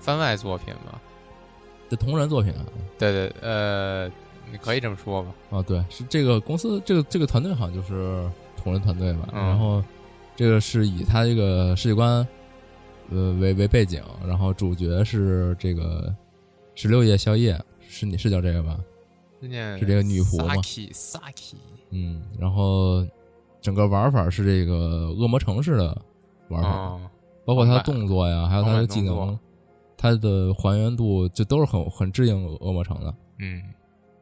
[0.00, 0.98] 番外作品吧？
[1.90, 2.64] 这同人作品啊。
[2.98, 4.10] 对对，呃，
[4.50, 5.34] 你可以这么说吧。
[5.50, 9.28] 啊，对，是这个公司，这个这个团队好像就是同人团队吧。
[9.32, 9.82] 嗯然后
[10.36, 12.26] 这个是以他这个世界观，
[13.10, 16.14] 呃为为背景，然后主角是这个
[16.74, 18.78] 十六夜宵夜，是你是叫这个吧？
[19.40, 21.54] 是这个女仆吗 Saki Saki，
[21.90, 23.06] 嗯，然后
[23.60, 25.96] 整个玩法是这个恶魔城式的
[26.48, 27.00] 玩法，哦，
[27.44, 29.40] 包括它的动作呀，还有它的技能横版动作，
[29.96, 33.14] 它的还原度就都是很很适应恶魔城的。
[33.38, 33.62] 嗯，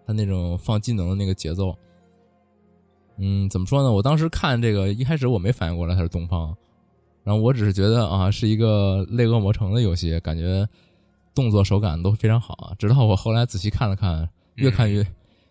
[0.07, 1.77] 它那种放技能的那个节奏。
[3.19, 3.91] 嗯，怎么说呢？
[3.91, 6.55] 我当时看这个一开始我没反应过来它是东方，
[7.25, 10.69] 然后我只是觉得啊是一个类恶魔城的游戏，感觉
[11.35, 12.75] 动作手感都非常好啊。
[12.79, 15.07] 直到我后来仔细看了看，越看越、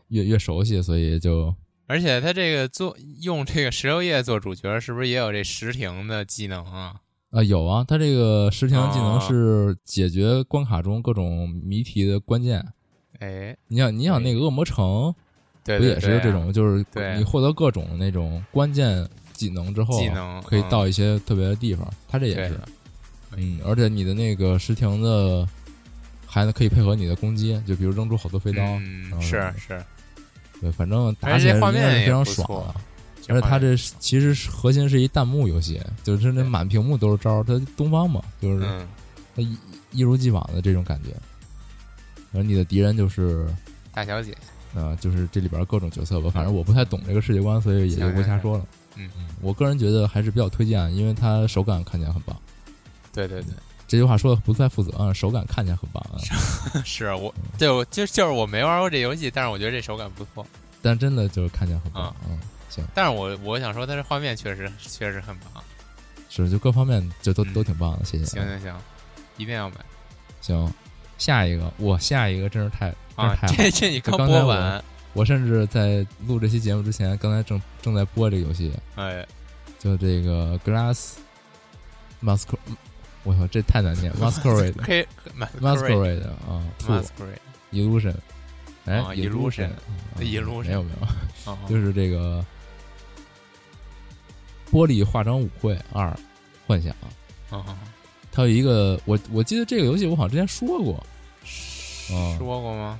[0.09, 1.53] 越越熟悉，所以就
[1.87, 7.01] 而且他这个做用这个石榴叶做主角，是不是也有这石停的技能啊？
[7.31, 12.63] 啊有啊，他这个石停技能哦是解决关卡中各种谜题的关键。
[13.25, 15.13] 哎，你想，你想那个恶魔城
[15.63, 21.91] 对不也对对啊是这种，就是对你获得各种那种关键技能之后，技能可以嗯到一些特别的地方。
[22.07, 22.59] 它这也是，
[23.35, 25.47] 嗯，而且你的那个石亭的
[26.27, 29.83] 还能可以配合你的攻击，就比如扔出好多飞刀，嗯是是，
[30.61, 32.75] 对，反正打起来应该是面非常爽的。
[33.27, 38.87] 而且它这是其实是核心是一弹幕游戏，就是那满屏幕都是招儿，它东方嘛，就是嗯
[39.35, 39.57] 它一
[39.91, 41.09] 一如既往的这种感觉。
[42.35, 43.47] 然后你的敌人就是
[43.93, 44.35] 大小姐，
[44.73, 48.67] 呃，就是这里边各种角色吧，反正我不太懂这个世界观，所以也就不瞎说了。
[48.97, 52.35] 嗯嗯我个人觉得还是比较推荐，因为它手感看起来很棒。
[53.13, 53.53] 对对对，
[53.87, 56.19] 这句话说的不太负责啊，手感看起来很棒啊，
[56.83, 60.45] 是我对我就就是我没玩过这游戏，但是我觉得这手感不错。
[60.81, 62.03] 但真的就是看起来很棒。
[62.03, 62.37] 啊嗯，
[62.69, 65.63] 行，但是我我想说，它这画面确实确实很棒。
[66.29, 68.25] 是就各方面就都、嗯都挺棒的，谢谢。
[68.25, 68.75] 行行行，
[69.37, 69.75] 一定要买
[70.41, 70.69] 行，
[71.17, 79.25] 下一个，我下一个真是太真啊这这你刚播完，我甚至在录这期节目之前，刚才正正在播这个游戏，哎，
[79.79, 81.13] 就这个 Glass
[82.21, 82.57] Masquerade，
[83.23, 85.07] 我操，这太难念，Masquerade 黑
[85.61, 87.01] Masquerade 啊，Two
[87.71, 88.15] Illusion，
[88.85, 92.43] 哎啊，Illusion，啊 Illusion 没有没有，哦 就是这个
[94.71, 96.13] 玻璃化妆舞会二
[96.67, 96.93] 幻想，
[97.51, 97.63] 哦
[98.35, 101.01] 它有一个我我记得这个游戏我好像之前说过，
[102.11, 102.99] 哦说过吗？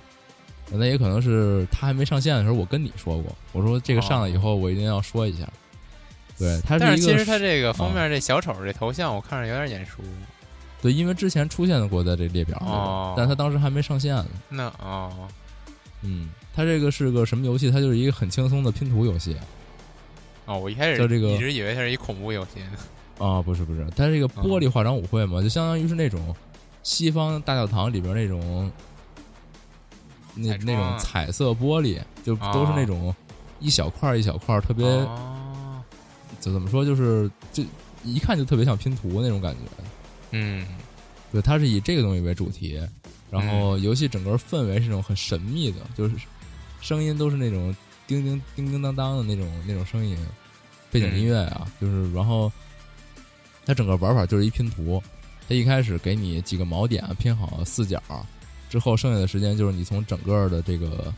[0.72, 5.48] 那也可能是它还没上线的时候我跟你说过，我说这个上了以后我一定要说一下。
[6.38, 9.98] 对，它但一个是其实它这个封面这小丑这头像，我看着有点眼熟。
[10.82, 14.28] 对，因为之前出现过在这列表，哦但它当时还没上线呢。
[14.50, 15.12] 那哦
[16.02, 17.70] 嗯，它这个是个什么游戏？
[17.70, 19.36] 它就是一个很轻松的拼图游戏
[20.46, 22.72] 哦，我一开始就这个一直以为它是一恐怖游戏呢。
[23.18, 26.36] 啊，不是不是，它是一个玻璃化妆舞会嘛，就相当于是那种
[26.84, 28.72] 西方大教堂里边那种
[30.34, 33.14] 那那种彩色玻璃，就都是那种
[33.60, 35.82] 一小块儿一小块儿，特别哦，
[36.42, 37.64] 就怎么说，就是就
[38.04, 39.60] 一看就特别像拼图那种感觉。
[40.32, 40.66] 嗯。
[41.32, 42.80] 对，它是以这个东西为主题，
[43.30, 46.16] 然后游戏整个氛围是那种很神秘的，就是
[46.80, 47.76] 声音都是那种
[48.08, 50.18] 叮叮叮叮当当的那种那种声音，
[50.92, 52.50] 背景音乐啊，就是然后
[53.66, 55.02] 它整个玩法就是一拼图，
[55.50, 58.02] 它一开始给你几个锚点拼好四角，
[58.70, 61.14] 之后剩下的时间就是你从整个的这个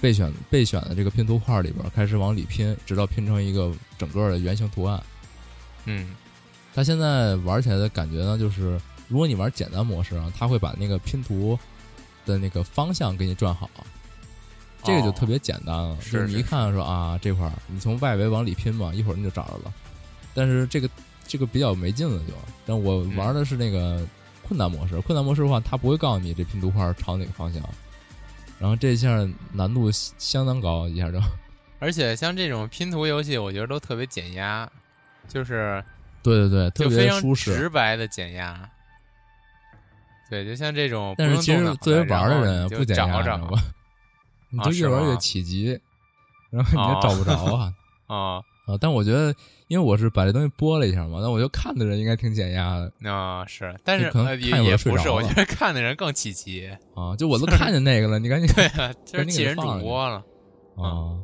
[0.00, 5.02] 备选备选的这个拼图块里边开始往里拼，直到拼成一个整个的圆形图案。
[5.84, 6.14] 嗯
[6.74, 8.78] 它现在玩起来的感觉呢，就是
[9.08, 11.58] 如果你玩简单模式啊，它会把那个拼图
[12.26, 13.70] 的那个方向给你转好，
[14.82, 15.94] 这个就特别简单了。
[15.94, 19.72] 哦是就是你一看说啊，这块儿你从外围往里拼嘛，一会儿你就找着了。
[20.34, 20.90] 但是这个
[21.26, 22.34] 这个比较没劲了就。
[22.64, 24.06] 但我玩的是那个
[24.42, 27.62] 困难模式，困难模式的话，它不会告诉你这拼图块朝哪个方向。
[28.58, 31.20] 然后这一下难度相当高，一下就。
[31.78, 34.66] 而且像这种拼图游戏，我觉得都特别减压，
[35.28, 35.84] 就是
[36.22, 37.54] 对对对，特别舒适。
[37.54, 38.68] 直白的减压。
[40.30, 43.50] 对，就像这种但是其实作为玩的人不减压，找找
[44.48, 45.78] 你 就越玩越吗起急，
[46.50, 47.74] 然后你哦就找不着啊
[48.06, 48.76] 啊， 啊！
[48.80, 49.34] 但我觉得，
[49.68, 56.68] 因为我是把这东西播了一下嘛，那我就看的人应该挺减压的啊是，但是可能呃也不是，我觉得看的人更起急。
[56.94, 57.14] 啊！
[57.16, 60.22] 就我都看见那个了，你赶紧 对啊， 就是赶紧气人主播了。
[60.76, 61.16] 啊！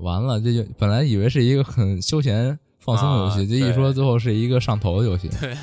[0.00, 5.28] 完了，这就本来以为是一个很休闲放松的游戏，啊这一说最后是一个上头的游戏。
[5.40, 5.56] 对，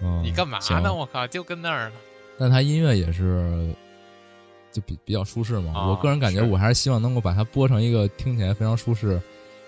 [0.00, 0.92] 嗯 你干嘛呢？
[0.94, 1.94] 我靠，就跟那儿呢。
[2.38, 3.74] 但它音乐也是
[4.72, 5.72] 就比比较舒适嘛。
[5.74, 9.20] 啊我个人感觉，我还是希望能够把它播成一个听起来非常舒适，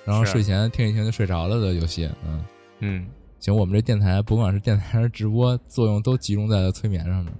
[0.04, 2.08] 然后睡前听一听就睡着了的游戏。
[2.26, 2.44] 嗯，
[2.80, 3.06] 嗯，
[3.38, 7.32] 行，我们这电台不管是电台还是直播，作用都集中在了催眠上面。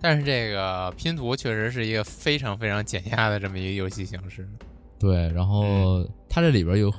[0.00, 4.48] 但是这个拼图确实是一个非常非常减压的这么一个游戏形式。
[4.98, 6.92] 对，然后嗯它这里边有，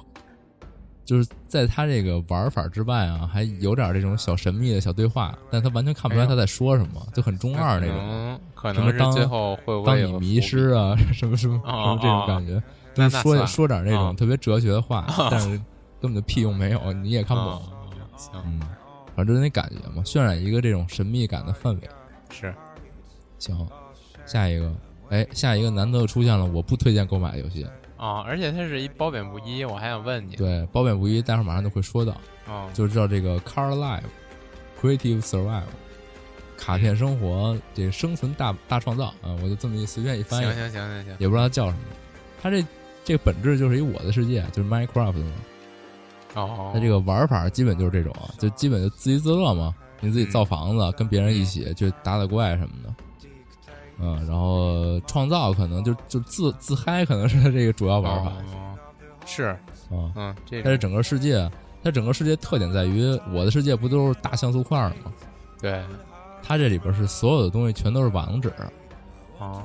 [1.04, 8.40] 就是在它这个玩法之外啊，还有点这种小神秘的小对话，但它完全看不出来他在说什么，就很中二那种。
[8.54, 12.62] 可能是最后会不当会有你迷失啊， 什么什么什哦么这种感觉，
[12.94, 15.50] 就是说说点那种哦特别哲学的话，但是
[16.00, 17.62] 根本就屁用没有，你也看不懂。
[18.34, 18.60] 嗯，
[19.16, 21.90] 反正就是那感觉嘛，渲染一个这种神秘感的氛围。
[22.30, 22.54] 是
[23.40, 23.68] 行，
[24.26, 24.72] 下一个
[25.10, 27.66] 哎，下一个难得的出现了，我不推荐购买的游戏。
[27.98, 32.16] 哦，而且它是一褒贬不一，我还想问你，对，褒贬不一，待会儿马上就会说到，
[32.48, 34.02] 哦，就知道这个 Car Life
[34.82, 35.64] Creative Survive
[36.58, 41.80] 卡片生活这个生存大大创造啊，我就这么一随便一翻译行，行行行行，也不知道它叫什么。
[42.42, 42.66] 它这
[43.04, 45.32] 这个本质就是一我的世界，就是 Minecraft 嘛。
[46.36, 52.94] 哦，它这个玩法基本就是这种，就基本就自娱自乐嘛，你自己造房子，跟别人一起去打打怪什么的。
[54.00, 58.78] 嗯，然后创造可能就就自自嗨，可能是它这个主要玩法哦，
[59.26, 60.12] 是，啊。
[60.16, 61.52] 嗯，这它这整个世界，
[61.84, 65.12] 它整个世界特点在于，我的世界不都是大像素块儿吗？
[65.60, 65.84] 对，
[66.42, 68.52] 它这里边是所有的东西全都是网址，
[69.38, 69.62] 哦，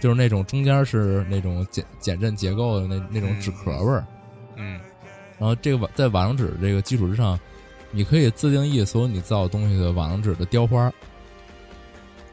[0.00, 4.04] 就是那种中间是那种减减震结构的那那种纸壳味儿。
[4.56, 4.80] 嗯，
[5.38, 7.38] 然后这个网在网址这个基础之上，
[7.92, 10.92] 你可以自定义所有你造的东西的网址的雕花，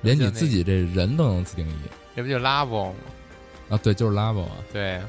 [0.02, 1.74] 连你自己这人都能自定义
[2.16, 2.96] 这不就 Labo 吗？
[3.70, 3.78] 啊！
[3.84, 4.56] 对，就是 Labo 啊。
[4.74, 5.00] 对，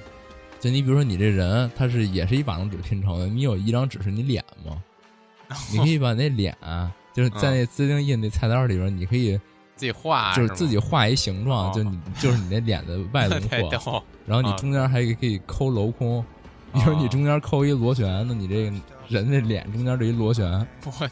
[0.61, 4.83] 就你比如说你这人，他是也是一网址拼成的，你有一张纸是你脸吗？
[5.73, 9.41] 你可以把那脸啊，就是在那自定义那菜单里边，你可以
[9.79, 11.73] 自己画就是自己画一形状，哦。
[11.75, 14.57] 就你就是你那脸的外 轮廓，然后你啊。
[14.57, 16.23] 中间还可以抠镂空，
[16.73, 18.77] 比如说你中间抠一螺旋，那你这个
[19.09, 20.45] 人的脸中间这一螺旋，
[20.85, 21.09] 我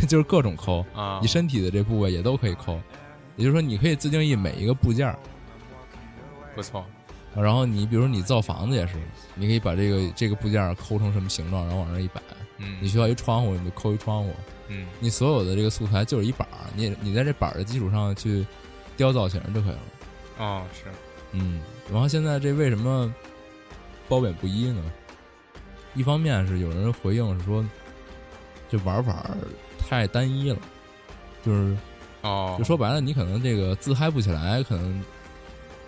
[0.06, 2.78] 就是各种抠，啊，你身体的这部位也都可以抠，
[3.36, 5.18] 也就是说你可以自定义每一个部件儿，
[6.54, 6.84] 不错，
[7.34, 8.94] 然后你比如说你造房子也是，
[9.34, 12.20] 你可以把这个这个部件抠成什么形状，然后往那儿一摆，
[12.60, 14.32] 嗯，你需要一窗户你就抠一窗户，
[14.68, 14.86] 嗯。
[15.00, 18.46] 你所有的这个素材就是一板儿，你你在这板儿的基础上去
[18.96, 19.80] 雕造型就可以了。
[20.38, 20.84] 哦是，
[21.32, 23.12] 嗯，然后现在这为什么
[24.08, 24.82] 褒贬不一呢？
[25.94, 27.66] 一方面是有人回应是说，
[28.70, 29.36] 这玩法儿
[29.78, 30.58] 太单一了，
[31.44, 31.76] 就是
[32.22, 35.04] 哦，就说白了，你可能这个自嗨不起来，可能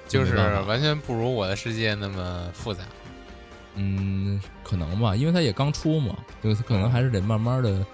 [0.09, 2.83] 就是完全不如我的世界那么复杂，
[3.75, 7.85] 嗯，可能吧，因为它也刚出嘛，就可能还是得慢慢的。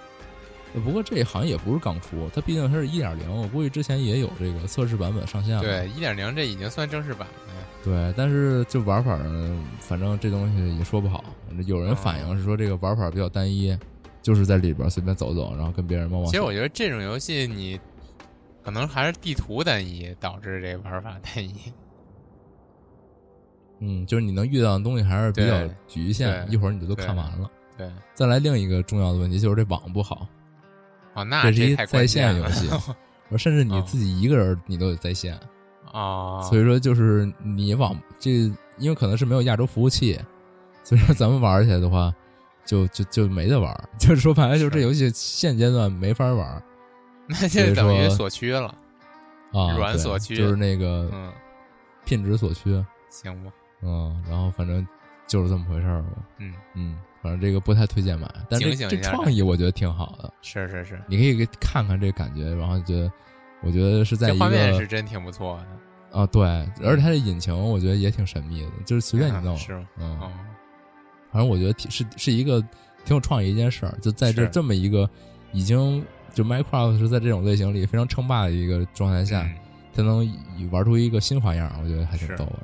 [0.85, 5.63] 不过这好像也不是刚出，它毕竟它是一点零，我估计之前也有这个测试版本上线了。
[5.63, 7.53] 对，一点零这已经算正式版了，
[7.83, 9.17] 对，但是就玩法，
[9.79, 11.23] 反正这东西也说不好。
[11.65, 13.75] 有人反映是说这个玩法比较单一，
[14.21, 16.25] 就是在里边随便走走，然后跟别人冒冒。
[16.27, 17.79] 其实我觉得这种游戏你
[18.63, 21.55] 可能还是地图单一导致这玩法单一，
[23.79, 27.49] 嗯，就是你能遇到的东西还是比较局限，一会儿你就都看完了。
[27.77, 30.27] 对，再来另一个重要的问题就是这网不好，
[31.13, 32.69] 哦，那这是一在线游戏，
[33.31, 35.39] 而甚至你哦自己一个人你都得在线，
[35.93, 38.31] 哦，所以说就是你网这
[38.77, 40.19] 因为可能是没有亚洲服务器，
[40.83, 42.13] 所以说咱们玩起来的话，
[42.65, 46.61] 就就就没得玩， 就是说白了就是这游戏现阶段没法玩。
[47.27, 48.75] 那就等于锁区了，
[49.53, 51.31] 啊，软锁区就是那个嗯，
[52.03, 53.51] 品质所趋，行吧，
[53.81, 54.85] 嗯，然后反正
[55.27, 63.11] 就是这么回事儿吧，嗯，嗯，反正这个不太推荐买，但这这创意我觉得挺好的，是是是，你可以给看看这感觉，然后觉得，
[63.61, 65.57] 我觉得是在画面是真挺不错
[66.11, 66.43] 的，啊，对，
[66.83, 69.87] 而且它这引擎我觉得也挺神秘的，就是随便你弄，啊是吗？
[69.97, 70.31] 嗯，哦，
[71.31, 72.59] 反正我觉得挺是是一个
[73.05, 75.09] 挺有创意一件事儿，就在这这么一个
[75.51, 76.03] 已经
[76.33, 79.55] 就 Minecraft 是在这种类型里非常称霸的一个状态下，嗯
[79.91, 80.31] 它能
[80.71, 82.59] 玩出一个新花样，我觉得还挺逗的。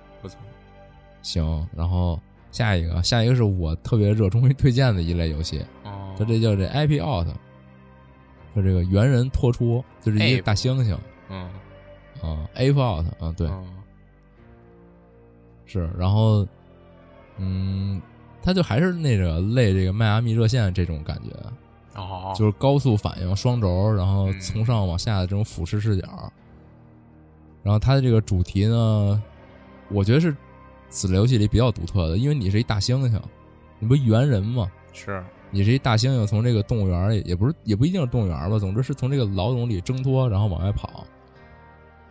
[1.26, 2.20] 行，然后
[2.52, 7.28] 下一个，下一个是我特别热衷于推荐的一类游戏，哦，它这叫这 IP Out，
[8.56, 10.96] 就这个猿人脱出，就是一个大猩猩
[11.30, 11.50] 嗯，
[12.22, 13.66] 啊，Ape Out 啊，对，哦
[15.66, 16.48] 是，然后
[17.38, 18.00] 嗯，
[18.44, 24.40] 它就还是那个类这个迈阿密热线这种感觉，哦，就是高速反应双轴，然后嗯。
[24.40, 26.32] 从上往下的这种俯视视角。
[27.64, 29.24] 然后它的这个主题呢，
[29.90, 30.38] 我觉得是
[30.90, 33.20] 此类游戏里比较独特的，因为你是一大猩猩，
[33.80, 34.72] 你不猿人吗？
[34.94, 41.06] 是，你是一大猩猩从这个动物园里，也不是也不一定是动物园吧，总之是从这个牢笼里挣脱，然后往外跑。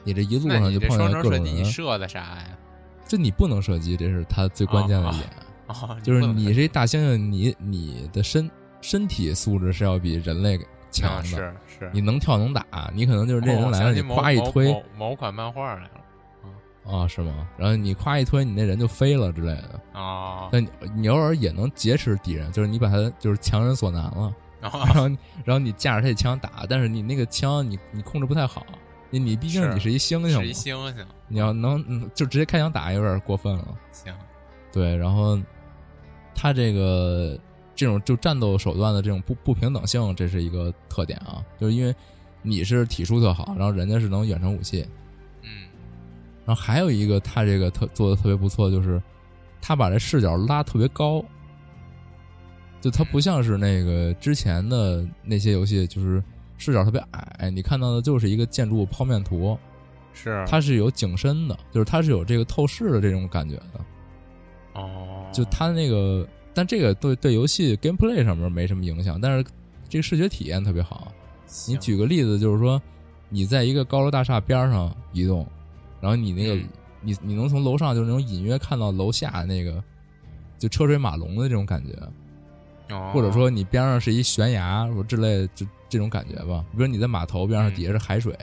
[0.02, 2.58] 你这一路上就碰见各种人，射的啥呀？
[3.06, 5.30] 这你不能射击，这是它最关键的一点。
[5.66, 8.50] 哦，就是你是一大猩猩，你你的身
[8.82, 10.58] 身体素质是要比人类
[10.90, 11.24] 强啊的。
[11.24, 15.90] 是是，你能跳能打，你可能就是这人来了，你夸一推某某款漫画来了
[16.86, 17.48] 啊，是吗？
[17.56, 19.80] 然后你夸一推，你那人就飞了之类的。
[19.92, 25.08] 啊，但你你偶尔也能劫持敌人，就是你把他就是强人所难了，然后然后
[25.44, 28.64] 然后你架着他的枪打，但是你那个枪你你控制不太好，
[29.10, 33.68] 你你毕竟你是一猩猩是一嘛，猩猩，你要能嗯就直接开枪打有点过分了。
[33.92, 34.14] 行，
[34.72, 35.40] 对，然后
[36.34, 37.38] 他这个
[37.74, 41.94] 这种就战斗手段的这种不不平等性，这是一个特点啊，就是因为
[42.42, 44.90] 你是体术特好，然后人家是能远程武器，嗯，
[46.44, 49.02] 然后还有一个他这个特做的特别不错，就是
[49.60, 51.24] 他把这视角拉特别高，
[52.80, 56.22] 就它不像是那个之前的那些游戏，就是
[56.58, 59.58] 视角特别矮，你看到的就是一个建筑剖面图，
[60.12, 63.80] 是它是有景深的，就是它是有这个透视的这种感觉的。
[64.74, 69.50] 哦，就它那个，但这个对对游戏 gameplay 上面没什么影响，但是
[69.88, 71.10] 这个视觉体验特别好。
[71.66, 72.80] 你举个例子，就是说
[73.30, 75.46] 你在一个高楼大厦边上移动，
[76.04, 76.68] 然后你那个、嗯
[77.06, 79.82] 你你能从楼上就那种隐约看到楼下那个
[80.58, 81.92] 就车水马龙的这种感觉，
[82.94, 86.64] 哦或者说你边上是一悬崖或之类的，就这种感觉吧。
[86.72, 88.34] 比如你在码头边上，嗯底下是海水，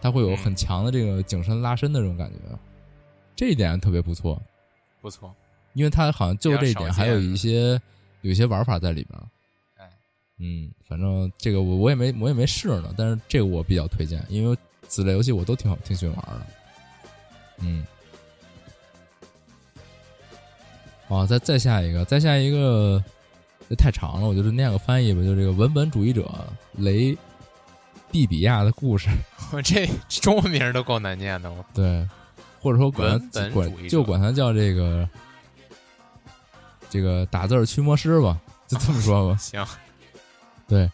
[0.00, 2.38] 它会有嗯很强的这个景深拉伸的这种感觉，
[3.36, 4.40] 这一点特别不错。
[5.02, 5.34] 不错，
[5.74, 7.78] 因为它好像就这一点还有一些
[8.22, 9.20] 有一些玩法在里边。
[9.76, 9.90] 哎，
[10.38, 14.56] 嗯，反正这个我我也没我也没试呢，但是这个我比较推荐，因为
[14.88, 16.46] 此类游戏我都挺好挺喜欢玩的。
[17.58, 17.84] 嗯，
[21.08, 23.02] 哦，再再下一个，再下一个，
[23.68, 26.30] 这太长了，我就是念个翻译吧，就这个文本主义者
[26.72, 27.16] 雷
[28.10, 29.08] 蒂比亚的故事，
[29.52, 32.06] 我 这中文名都够难念的，了 对，
[32.60, 33.18] 或者说管
[33.52, 35.08] 管就管它叫这个
[36.90, 39.36] 这个打字儿驱魔师吧，就这么说吧。
[39.40, 39.64] 行，
[40.68, 40.90] 对，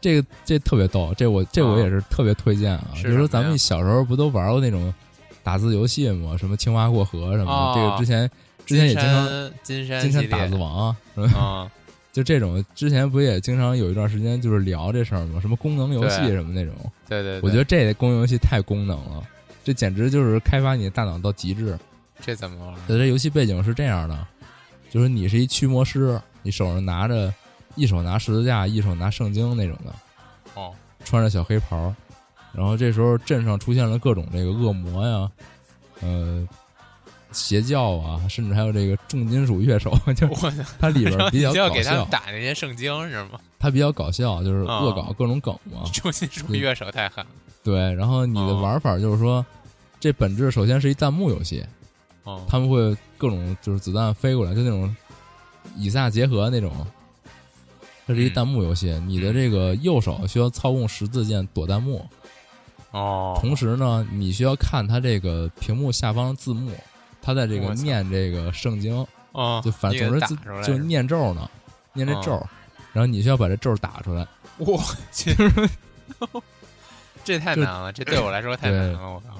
[0.00, 2.90] 这个这特别逗，这我这我啊也是特别推荐啊。
[2.94, 4.92] 是就是说咱们小时候不都玩过那种
[5.46, 6.36] 打字游戏嘛？
[6.36, 8.28] 什么青蛙过河什么的，哦这个之前
[8.66, 10.88] 之前也经常金山金山打字王
[11.36, 11.70] 啊，
[12.12, 15.40] 就这种之前不也经常有一段时间就是聊这事儿吗？
[15.40, 16.74] 什么功能游戏什么那种，
[17.08, 19.22] 对对，对我觉得这功能游戏太功能了，
[19.62, 21.78] 这简直就是开发你的大脑到极致。
[22.20, 22.74] 这怎么玩？
[22.88, 24.26] 它这游戏背景是这样的，
[24.90, 27.32] 就是你是一驱魔师，你手上拿着
[27.76, 29.94] 一手拿十字架，一手拿圣经那种的，
[30.54, 30.72] 哦，
[31.04, 31.94] 穿着小黑袍，
[32.56, 35.30] 然后这时候镇上出现了各种这个恶魔呀，
[36.00, 36.48] 呃，
[37.32, 43.38] 邪教啊，甚至还有这个重金属乐手， 就我它里边比较 搞笑，给他们打那些圣经是吗？
[43.60, 45.82] 它比较搞笑，就是啊恶搞各种梗嘛。
[45.92, 47.30] 重金属乐手太狠了，
[47.62, 49.44] 对，然后你的哦玩法就是说，
[50.00, 51.62] 这本质首先是一弹幕游戏，
[52.24, 54.94] 哦，他们会各种就是子弹飞过来，就那种
[55.76, 56.72] 以撒结合那种。
[58.08, 62.06] 这是一嗯弹幕游戏，你的这个右手需要操控十字键躲弹幕，
[62.90, 66.70] 哦，同时呢，你需要看它这个屏幕下方字幕，
[67.20, 71.50] 它在这个念这个圣经，哦，就反正总之就念咒呢，
[71.92, 72.22] 念这哦。
[72.24, 72.46] 咒，
[72.92, 74.26] 然后你需要把这咒打出来。
[74.58, 74.82] 我
[75.12, 75.34] 去，
[77.24, 79.38] 这太难了，这对我来说太难了，我靠，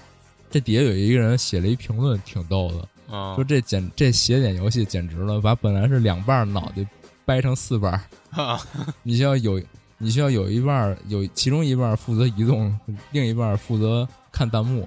[0.50, 6.86] 这底下有一个人写了一评论，挺逗的，嗯说这简这写点游戏简直了，把本来是两半脑袋
[7.24, 8.60] 掰成四半儿，啊
[9.02, 9.58] 你需要有
[9.98, 12.78] 你需要有一半儿有其中一半儿负责移动，
[13.12, 14.86] 另一半儿负责看弹幕，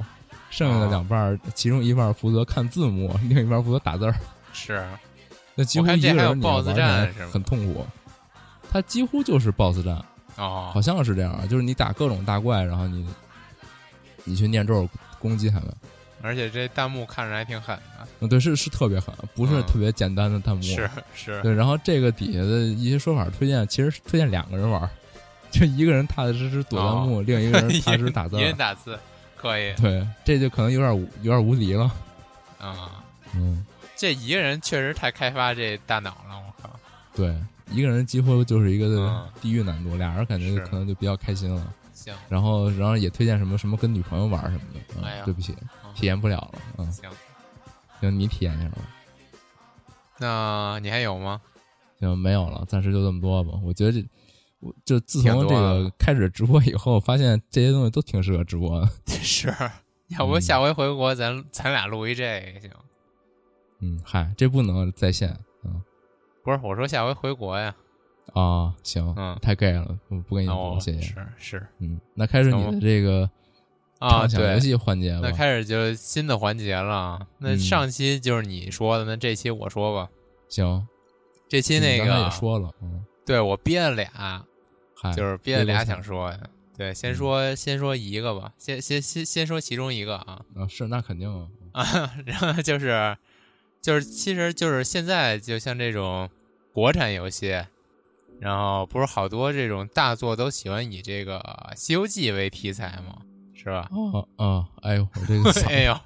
[0.49, 4.15] 剩下的哦两半儿其中一半儿负责看字幕， 另一半儿负责打字儿。
[4.53, 4.85] 是。
[5.55, 7.85] 那几乎一个人你要 BOSS 玩起来战很痛苦。
[8.71, 10.05] 它几乎就是 BOSS 战，
[10.37, 10.69] 哦。
[10.73, 13.05] 好，像是这样，就是你打各种大怪，然后你
[14.23, 14.87] 你去念咒
[15.19, 15.67] 攻击他们。
[16.21, 19.63] 而且这弹幕看着还挺狠的，嗯，对，是是特别狠，不是嗯。
[19.63, 20.61] 特别简单的弹幕。
[20.61, 24.89] 是是，对，然后这个底下的一些说法推荐，其实推荐两个人玩儿，
[25.51, 28.41] 就一个人踏踏实实躲弹幕，另一个人踏实实 打字一。
[28.41, 28.97] 人打字
[29.35, 31.91] 可以对，这就可能有点无有点无敌了。
[32.59, 33.03] 啊，
[33.35, 36.69] 嗯，这一个人确实太开发这大脑了，我靠，
[37.15, 37.35] 对，
[37.71, 41.73] 一个人几乎就是一个嗯地狱难度，俩人感觉是可能就比较开心了。
[41.93, 44.79] 行然后，然后也推荐什么什么跟女朋友玩什么的。
[44.97, 46.61] 嗯哎呀对不起，嗯体验不了了。
[46.77, 47.09] 嗯，行，
[47.99, 48.77] 行，你体验一下吧。
[50.17, 51.41] 那你还有吗？
[51.99, 53.51] 行，没有了，暂时就这么多吧。
[53.63, 54.05] 我觉得这，我
[54.85, 58.89] 就自从这个开始直播以后，发现这些东西都挺适合直播的。
[59.21, 59.53] 是，
[60.09, 62.71] 要不嗯下回回国咱咱俩录一这个行？
[63.81, 65.29] 嗯，嗨，这不能在线。
[65.63, 65.81] 嗯
[66.43, 67.75] 不是，我说下回回国呀。
[68.33, 71.01] 啊，行，嗯太 gay 了，我不跟你哦播，，谢谢。
[71.01, 73.29] 是是嗯，那开始你的这个
[73.99, 75.19] 啊，想游，戏环节吧。
[75.23, 77.25] 那开始就是新的环节了。
[77.37, 80.09] 那嗯上期就是你说的，那这期我说吧。
[80.47, 80.87] 行，
[81.47, 84.41] 这期那个也，说了，嗯，对我憋了俩，嗨，
[85.15, 86.49] 就是憋了俩想说的。
[86.77, 91.29] 对，先嗯说先说一个吧，先先先先说其中一个啊啊，是那肯定
[91.71, 93.17] 啊，啊，然后就是
[93.81, 96.29] 就是其实就是现在就像这种
[96.71, 97.61] 国产游戏，
[98.39, 101.39] 然后不是好多这种大作都喜欢以这个
[101.75, 103.21] 《西游记》为题材吗，
[103.53, 103.89] 是吧？
[103.91, 105.99] 哦哦，哎呦，我这个嗓 哎呦，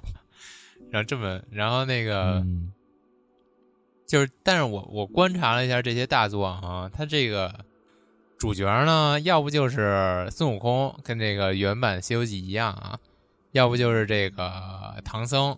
[0.90, 2.72] 然后这么，然后那个、嗯
[4.06, 7.64] 就是，但是我我观察了一下这些大作啊，它这个
[8.38, 12.98] 主角呢，要不就是孙悟空，跟这个原版《西游记》一样啊，
[13.52, 14.52] 要不就是这个
[15.04, 15.56] 唐僧，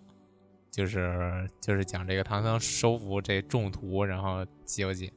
[0.71, 5.07] 就是就是讲这个唐僧收服这众徒，然后《西游记》，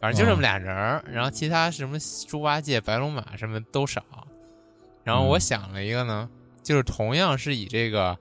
[0.00, 4.02] 反正就这么俩人儿，然后其他什么猪八戒、白龙马什么都少。
[5.04, 6.30] 然后我想了一个呢，
[6.62, 8.14] 就是同样是以这个《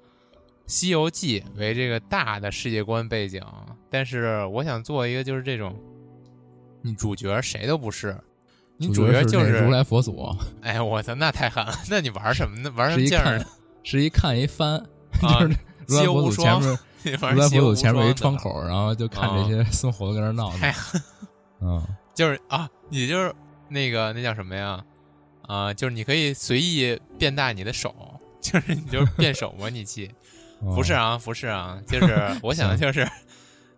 [0.66, 3.42] 西游记》为这个大的世界观背景，
[3.90, 5.78] 但是我想做一个就是这种，
[6.82, 8.18] 你主角谁都不是，
[8.78, 11.74] 你主角就是那如来佛祖， 哎，我操，那太狠了！
[11.90, 12.72] 那你玩什么呢？
[12.76, 13.46] 玩什么劲儿呢？
[13.84, 14.76] 是一看一翻，
[15.22, 15.58] 啊 就是
[15.88, 16.80] 如来佛祖前面，
[17.34, 20.76] 如来佛祖前面有一窗口，然后就看这些孙猴子在那闹呢太。
[21.62, 21.82] 嗯，
[22.14, 23.34] 就是啊，你就是
[23.70, 24.84] 那个那叫什么呀？
[25.48, 27.96] 啊、就是你可以随意变大你的手，
[28.42, 30.12] 就是你就是变手模拟器。
[30.60, 33.08] 哦不是啊，不是啊，就是我想的就是，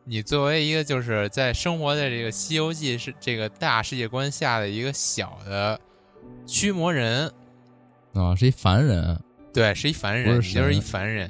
[0.10, 5.80] 你作为一个就是在生活在这个《西游记》是这个大世界观下的一个小的
[6.48, 7.32] 驱魔人，
[8.16, 9.22] 啊，是一凡人，
[9.54, 11.30] 对，是一凡人，是你就是一凡人，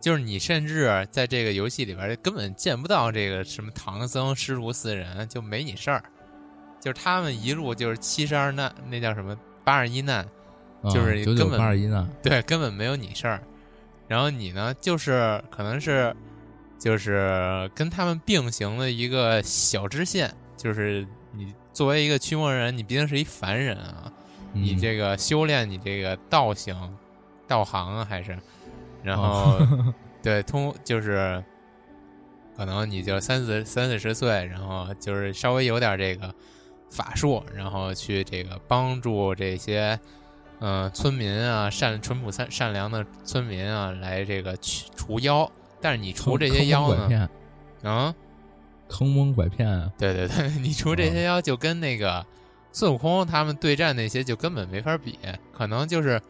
[0.00, 6.02] 就是你甚至在这个游戏里边根本见不到这个什么唐僧师徒四人，就没你事儿，
[6.80, 10.26] 就是他们一路就是七十二难，那叫什么八十一难，
[10.82, 13.40] 啊就是九九根本八十一难，对，根本没有你事儿。
[14.08, 16.12] 然后你呢，就是可能是
[16.78, 24.12] 就是跟他们并行的一个小支线，就是你作为一个驱魔人，你毕竟是一凡人啊，
[24.52, 26.96] 你嗯这个修炼你这个道行、
[27.46, 28.38] 道行啊，还是，
[29.02, 29.94] 然后、哦。
[30.22, 31.40] 对通就是，
[32.56, 36.34] 可能你就三四三四十岁，然后就是稍微有点这个
[36.90, 39.96] 法术，然后去这个帮助这些
[40.58, 45.48] 嗯、呃村民啊善淳朴善善良的村民啊来这个去除妖，
[45.86, 47.30] 但是你除这些妖呢，蒙拐骗，
[47.84, 48.14] 啊、
[48.88, 52.26] 坑蒙拐骗啊，对对对，你除这些妖就跟那个
[52.72, 55.16] 孙悟空他们对战那些就根本没法比，
[55.52, 56.20] 可能就是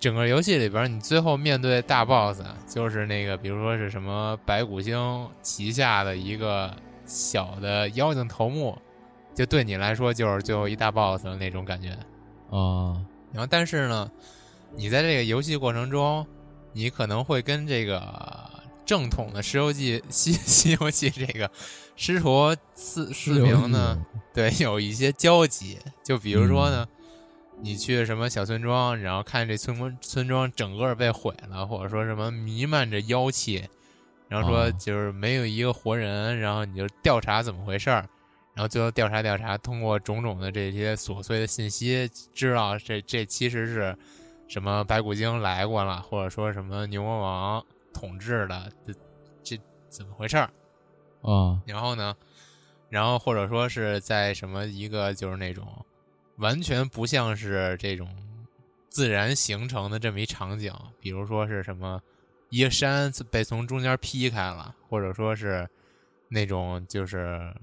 [0.00, 6.74] 整个游戏里边你最后面对大 boss 就是那个，比如说是什么白骨精旗下的一个
[7.04, 8.74] 小的妖精头目，
[9.34, 11.90] 就对你来说就是最后一大 boss 的那种感觉。
[12.50, 12.96] 啊，
[13.34, 14.10] 然后，但是呢，
[14.74, 16.26] 你在这个游戏过程中，
[16.72, 18.00] 你可能会跟这个
[18.84, 21.50] 正统的《西游记》西 西游记这个
[21.96, 25.78] 师徒四四名呢，对，有一些交集。
[26.02, 26.86] 就比如说呢，
[27.60, 33.64] 你去什么小村庄，然后看这村庄村庄整个被毁了，或者说什么弥漫着妖气，
[34.28, 38.06] 然后说哦就是没有一个活人，然后你就调查怎么回事儿。
[38.54, 43.96] 然后最后调查调查，通过种种的这些琐碎的信息，知道这这其实是
[44.46, 47.64] 什么白骨精来过了，或者说什么牛魔王
[47.94, 48.92] 统治的，这
[49.42, 50.50] 这怎么回事儿？
[51.22, 52.14] 啊，然后呢，
[52.90, 55.66] 然后或者说是在什么一个就是那种
[56.36, 58.06] 完全不像是这种
[58.90, 60.70] 自然形成的这么一场景，
[61.00, 61.98] 比如说是什么
[62.50, 65.66] 一个山被从中间劈开了，或者说是
[66.28, 67.54] 那种就是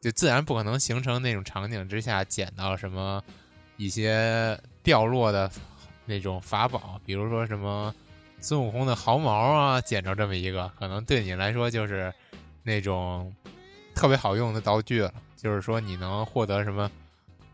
[0.00, 3.22] 就自然不可能形成那种场景之下捡到什么
[3.76, 5.50] 一些掉落的
[6.06, 7.94] 那种法宝，比如说什么
[8.42, 12.12] 孙悟空的毫毛啊，捡着这么一个，可能对你来说就是
[12.64, 13.32] 那种
[13.94, 16.90] 特别好用的道具了，就是说你能获得什么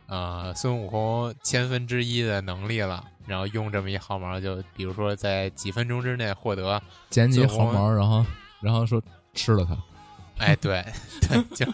[0.07, 8.25] 呃孙悟空千分之一的能力了，然后用这么一毫毛，就比如说在几分钟之内获得，捡起孙悟空毫毛，然后
[8.61, 9.01] 然后说
[9.35, 9.77] 吃了它，
[10.45, 10.83] 哎，对
[11.21, 11.67] 对，就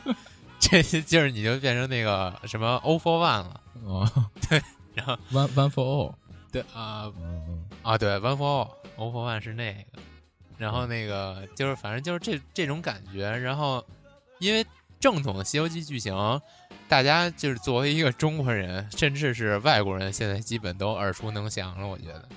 [0.58, 4.10] 这就是你就变成那个什么 O for One 了，哦，
[4.48, 4.60] 对，
[4.94, 6.14] 然后 one one for all，
[6.54, 10.00] 对啊、嗯啊，对，One for All，O for One 是那个，
[10.56, 13.84] 然后那个就是反正就是这这种感觉，然后
[14.38, 14.64] 因为
[15.00, 16.14] 正统的《西游记》剧情，
[16.88, 22.28] 大家就是作为一个中国人，甚至是外国人，现在基本都耳熟能详了，我觉得。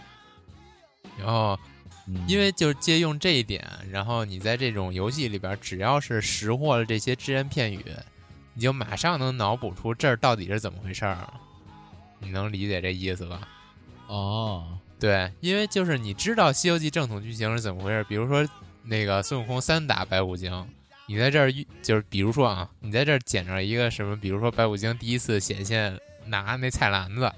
[1.19, 1.55] 然后，
[2.07, 7.85] 嗯因为就是借用这一点，然后你在这种游戏里边，只要是识货了这些只言片语，
[8.55, 11.31] 你就马上能脑补出这儿到底是怎么回事儿。
[12.17, 13.47] 你能理解这意思吧？
[14.07, 18.47] 哦，对，因为就是你知道《西游记》正统剧情是怎么回事，比如说
[18.83, 20.65] 那个孙悟空三打白骨精，
[21.07, 27.29] 你在这儿遇就是比如说啊，你在这儿捡着一个什么，比如说白骨精第一次显现拿那菜篮子，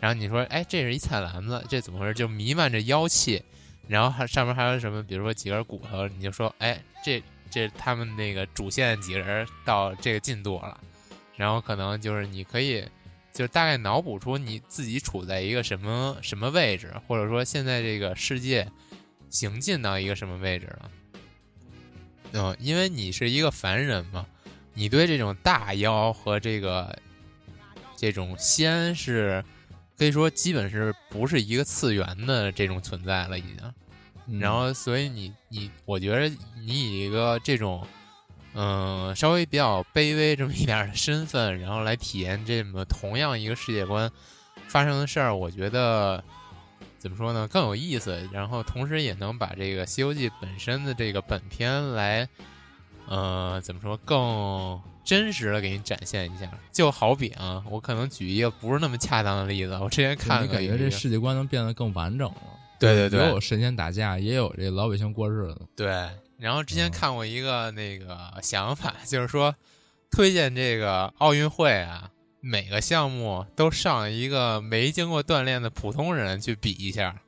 [0.00, 2.14] 然后你说哎这是一菜篮子，这怎么回事？
[2.14, 3.42] 就弥漫着妖气，
[3.86, 10.80] 然后还上面还有什么，比如说几根骨头，你就说哎这这他们那个主线几个人到这个进度了，
[11.36, 12.82] 然后可能就是你可以。
[13.38, 18.68] 就是大概脑补出你自己处在一个什么什么位置，或者说现在这个世界
[19.30, 20.90] 行进到一个什么位置了。
[22.32, 24.26] 嗯，因为你是一个凡人嘛，
[24.74, 26.98] 你对这种大妖和这个
[27.96, 29.44] 这种仙是
[29.96, 33.72] 可以说基本是不是一个次元的这种存在了，已经。
[34.26, 36.28] 嗯然后所以你你，我觉得
[36.66, 37.86] 你以一个这种
[38.60, 44.10] 嗯稍微比较卑微这么一点儿的身份，然后来体验这么同样一个世界观
[44.66, 46.24] 发生的事儿，我觉得
[46.98, 52.28] 怎么说呢更有意思，然后同时也能把这个《西游记》本身的这个本片来
[53.06, 56.50] 呃怎么说更真实的给你展现一下。
[56.72, 62.42] 就好比啊，我可能举一个不是那么恰当的例子，我之前看你感觉这世界观能变得更完整了。
[62.80, 65.60] 对对对也有神仙打架，也有这老百姓过日子。
[65.74, 69.54] 对，然后之前嗯看过一个那个想法，就是说
[70.10, 72.10] 推荐这个奥运会啊，
[72.40, 77.20] 每个项目都上一个没经过锻炼的普通人去比一下，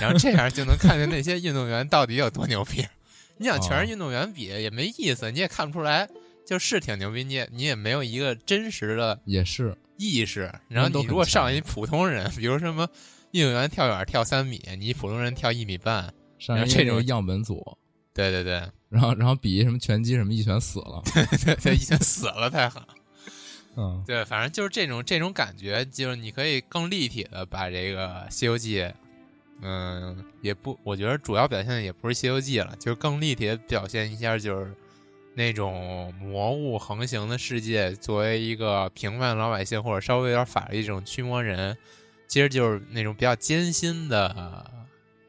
[0.00, 2.86] 然后这样就能看见那些运动员到底有多牛逼。
[3.38, 6.08] 你想全哦是运动员比也没意思，你也看不出来，
[6.46, 10.50] 就是挺牛逼，你也你也没有一个真实的也是，意识。
[10.68, 12.88] 然后你如果上一普通人，比如什么
[13.32, 17.76] 运动员跳远跳三米，你普通人跳一米半，上然后这种样本组，
[18.16, 18.54] 对对对，
[18.88, 21.02] 然后然后比什么拳击什么一拳死了。
[21.12, 22.82] 对对，对，一拳死了太狠。
[23.76, 28.80] 嗯，对，反正就是这种这种感觉，就是你可以更立体的把这个《西游记》，
[29.60, 34.74] 嗯，也不，我觉得主要表现的也不是《西游记》了，就是更立体的表现一下，就是
[35.34, 41.76] 那种魔物横行的世界，作为一个平凡老百姓或者稍微有点法力这种驱魔人，
[42.26, 44.64] 其实就是那种比较艰辛的呃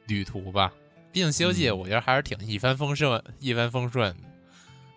[0.08, 0.72] 旅途吧。
[1.18, 4.24] 毕竟《西游记》嗯我觉得还是挺一帆风顺、一帆风顺的。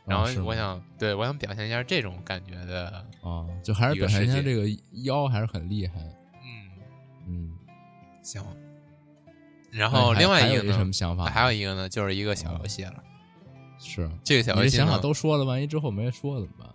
[0.04, 4.68] 然后我想，对我想表现一下这种感觉的，啊，就还是表现一下这个
[5.04, 5.94] 妖还是很厉害。
[6.44, 6.70] 嗯，
[7.26, 7.58] 嗯，
[8.22, 8.44] 行。
[9.70, 11.24] 然后另外一个呢还有什么，想法？
[11.24, 13.02] 还有一个呢，就是一个小游戏了。
[13.78, 16.68] 是这个小游戏想法，都说了，万一之后没说怎么办？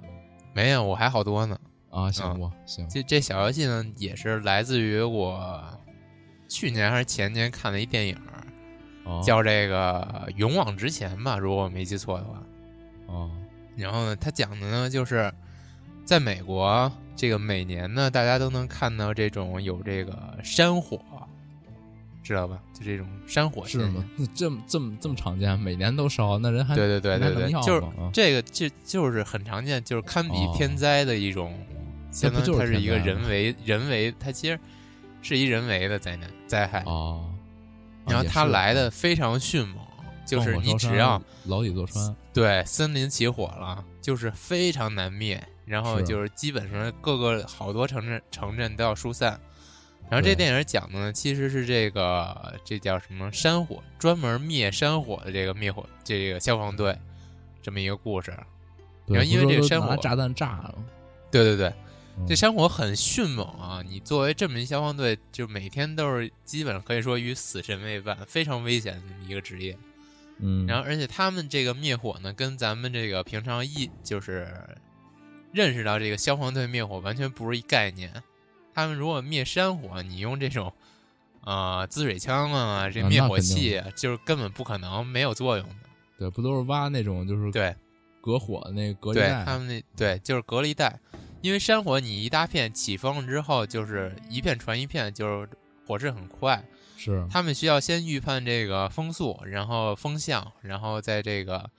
[0.56, 1.56] 没有，我还好多呢。
[1.91, 2.89] 啊，行嗯行？
[2.89, 5.64] 这这小游戏呢，也是来自于我
[6.48, 8.18] 去年还是前年看的一电影，
[9.06, 12.43] 哦叫这个《勇往直前》吧，如果我没记错的话。
[13.08, 13.32] 哦
[13.78, 15.30] 然后呢，它讲的呢就是
[16.06, 20.97] 在美国，这个每年呢，大家都能看到这种有这个山火，
[22.24, 22.58] 知道吧？
[22.74, 24.06] 就这种山火是吗？
[24.16, 27.84] 那这么这么这么常见，每年都烧，那人还对对对对对，就是
[28.14, 31.53] 这个，就就是很常见，就是堪比哦天灾的一种，
[32.12, 34.58] 相当于它是一个人为人为，它其实
[35.22, 36.82] 是一人为的灾难灾害。
[36.86, 37.30] 哦，
[38.08, 39.78] 然后也是它来的嗯非常迅猛，
[40.26, 49.39] 就是你只要牢底坐穿，对森林起火了，就是非常难灭，然后就是基本上各个好多城镇城镇都要疏散。
[50.08, 56.95] 然后这电影讲的呢，其实是这个这叫什么山火，专门灭山火的这个灭火这个消防队
[57.60, 58.32] 这么一个故事。
[59.08, 60.76] 然后因为这个山火拿炸弹炸了，
[61.32, 61.76] 对对对，嗯
[62.28, 63.84] 这山火很迅猛啊！
[63.88, 69.78] 你作为这么一消防队，就每天都是基本上可以说与死神为伴，非常危险的一个职业。
[70.39, 74.51] 嗯，然后，而且他们这个灭火呢，跟咱们这个平常一就是
[75.51, 78.11] 认识到这个消防队灭火完全不是一概念。
[78.74, 80.74] 他们如果灭山火，你用这种
[81.45, 85.76] 呃滋水枪啊，这啊灭火器，就是根本不可能没有作用的。
[86.18, 87.76] 对，不都是挖那种就是对，
[88.20, 90.99] 隔火的那个隔离对带，他们那对就是隔离带，
[91.46, 95.50] 因为山火你一大片起风了之后，就是一片传一片，就是
[95.86, 96.66] 火势很快。
[96.98, 101.70] 是他们需要先预判这个风速，然后风向，然后在这个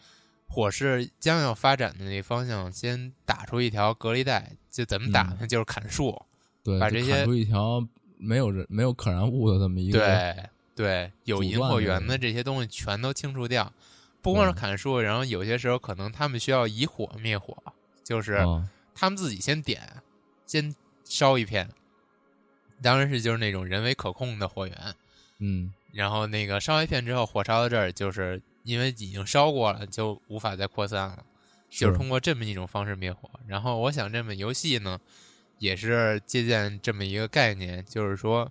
[0.47, 4.53] 火势将要发展的那个方向，先打出一条隔离带。
[4.71, 5.45] 就怎么打呢？
[5.49, 6.17] 就是砍树。
[6.63, 7.85] 对，把这些出一条
[8.19, 10.45] 没有人没有可燃物的这么一个，对
[10.77, 13.73] 对，有阻引火源的这些东西全都清除掉。
[14.23, 17.57] 不光是砍树，然后有些时候可能他们需要以火灭火，
[18.05, 18.69] 就是啊
[18.99, 20.03] 他们自己先点，
[20.47, 20.75] 先
[21.05, 21.71] 烧一片，
[22.83, 24.95] 当然是就是那种人为可控的火源。
[25.39, 31.25] 嗯，然后那个烧一片之后，火烧到这儿，就是因为已经烧过了，就无法再扩散了，
[31.69, 33.29] 就是通过这么一种方式灭火。
[33.47, 34.99] 然后我想这么游戏呢，
[35.59, 38.51] 也是借鉴这么一个概念，就是说，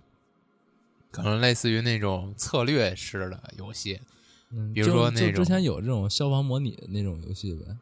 [1.09, 3.99] 可能类似于那种策略式的游戏，
[4.51, 7.75] 嗯比如说那种之前有这种消防模拟的那种游戏呗，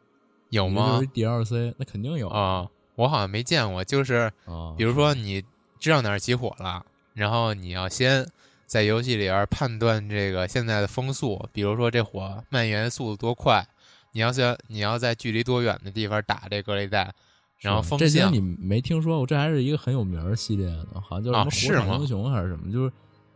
[0.54, 5.42] 有吗？？DLC 那肯定有啊、我好像没见过，就是啊，比如说你
[5.80, 8.24] 知道哪儿起火了，然后你要先
[8.66, 13.66] 在游戏里边判断这个现在的风速，比如说这火蔓延速度多快，
[14.12, 17.12] 你要在你要在距离多远的地方打这隔离带，
[17.58, 22.92] 然后风向这些你没听说过，这还是一个很有名儿的系列呢，好像叫什啊么火场英雄还是什么，就是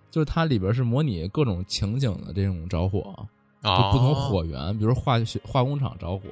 [0.08, 3.26] 就是它里边是模拟各种情景的这种着火，
[3.60, 6.22] 就啊不同火源，比如化学化工厂着火，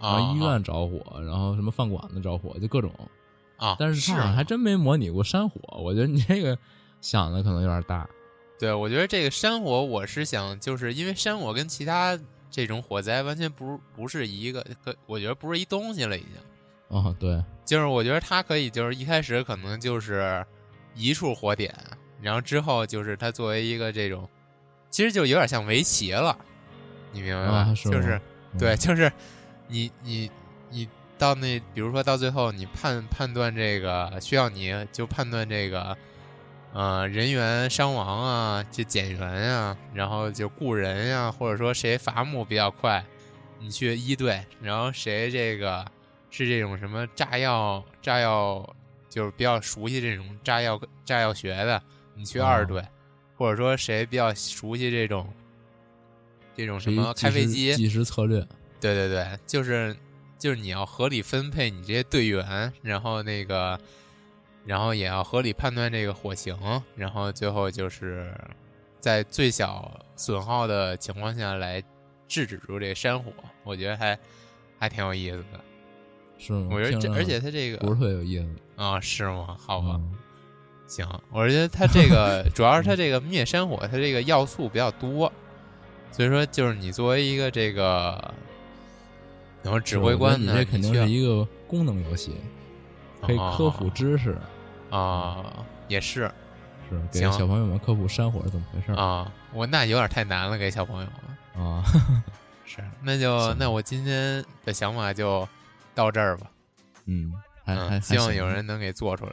[0.00, 2.92] 然啊后医院着火，然后什么饭馆子着火，就各种。
[3.56, 6.56] 啊，但是它好像还真没模拟过山火，我觉得你这个
[7.00, 8.08] 想的可能有点大。
[8.56, 12.18] 对，我觉得这个山火，我是想，就是因为山火跟其他
[12.50, 16.96] 这种火灾完全不不是一个，可我觉得不是一东西了，已经。
[16.96, 20.44] 啊，对，就是我觉得它可以，就是一开始可能就是
[20.94, 21.74] 一处火点，
[22.22, 24.28] 然后之后就是它作为一个这种，
[24.88, 26.38] 其实就有点像围棋了，
[27.12, 27.56] 你明白吧？
[27.58, 28.20] 啊是吗就是
[28.52, 29.12] 嗯对，就是
[29.68, 30.30] 你你
[30.70, 35.96] 你到那，比如说到最后，你判判断这个需要你就判断这个，
[36.72, 43.04] 呃，人员伤亡啊，就减员啊，然后就雇人呀、或者说谁伐木比较快，
[43.58, 45.84] 你去一队，然后谁这个
[46.30, 48.68] 是这种什么炸药炸药，
[49.08, 51.82] 就是比较熟悉这种炸药炸药学的，
[52.14, 52.66] 你去二哦。
[52.66, 52.84] 队，
[53.36, 55.26] 或者说谁比较熟悉这种
[56.56, 58.46] 这种什么开飞机，计时策略，
[58.80, 59.96] 对对对，就是
[60.38, 63.78] 就是你要合理分配你这些队员，然后那个，
[64.64, 66.56] 然后也要合理判断这个火情，
[66.94, 68.32] 然后最后就是
[69.00, 71.82] 在最小损耗的情况下来
[72.26, 73.32] 制止住这山火，
[73.64, 74.18] 我觉得还
[74.78, 75.60] 还挺有意思的。
[76.38, 76.68] 是吗？
[76.70, 78.48] 我觉得这，而且它这个不是特别有意思。
[78.76, 79.56] 啊、是吗？
[79.58, 80.14] 好吧，嗯
[80.86, 85.32] 行，我觉得它这个 主要是它这个灭山火，它这个要素比较多，
[86.12, 88.32] 所以说就是你作为一个这个，
[89.62, 92.34] 然后指挥官这肯定是一个功能游戏，
[93.20, 94.36] 可以科普知识，
[94.90, 96.30] 啊，也是。
[96.90, 98.94] 是给小朋友们科普山火是怎么回事儿。
[98.96, 101.08] 啊，我那有点太难了，给小朋友
[101.54, 101.66] 们。
[101.66, 101.84] 啊。
[102.64, 105.46] 是，那就那我今天的想法就
[105.94, 106.46] 到这儿吧。
[107.04, 107.32] 嗯，
[107.64, 109.32] 还还嗯，希望有人能给做出来。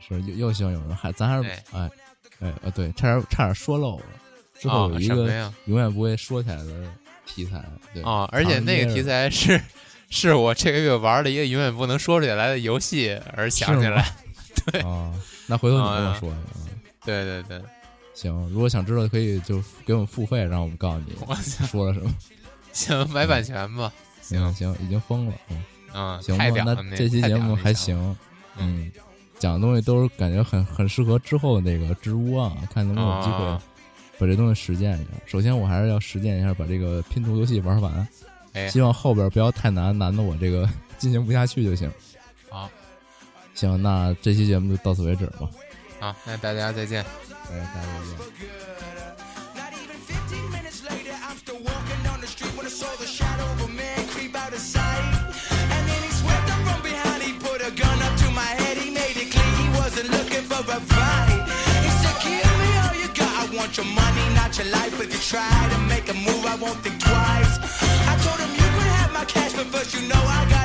[0.00, 1.90] 是又又希望有人还咱还是对哎
[2.40, 4.04] 哎啊对，差点差点说漏了，
[4.54, 5.52] 之后哦有一个？
[5.66, 6.90] 永远不会说起来的
[7.44, 7.64] 题材，
[7.94, 9.60] 对哦，而且那个题材材是
[10.10, 14.04] 是我这个月玩了一个永远不能说出来的游戏而想起来。
[14.66, 15.12] 对啊，
[15.46, 16.62] 那回头你跟我啊说，嗯
[17.04, 17.62] 对对对，
[18.12, 21.14] 行，如果想知道可以就给我们付费，让我们告诉你
[21.72, 22.14] 我了什么。
[22.72, 23.92] 行，买版权吧。
[24.20, 25.64] 行，行行，已经疯了，嗯，
[25.94, 27.72] 嗯，行那这期节目还。
[27.72, 28.16] 行，
[28.58, 28.90] 嗯，
[29.38, 33.62] 讲的东西都是感觉很很适合之后那个直播啊，看能不能有机会啊
[34.18, 35.10] 把这东西实践一下。
[35.26, 38.08] 首先，我还是要实践一下把这个拼图游戏玩完，
[38.52, 41.90] 哎，希望后边不要太难，难的我这个 进行不下去就行。
[42.48, 42.68] 好，
[43.54, 45.48] 行，那这期节目就到此为止吧。
[46.00, 47.02] 好，那大家再见。
[47.50, 49.07] 哎，大家再见。
[64.70, 65.00] Life.
[65.00, 67.54] If you try to make a move, I won't think twice.
[68.12, 70.57] I told him you could have my cash, but first you know I gotta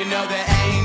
[0.00, 0.79] You know, there ain't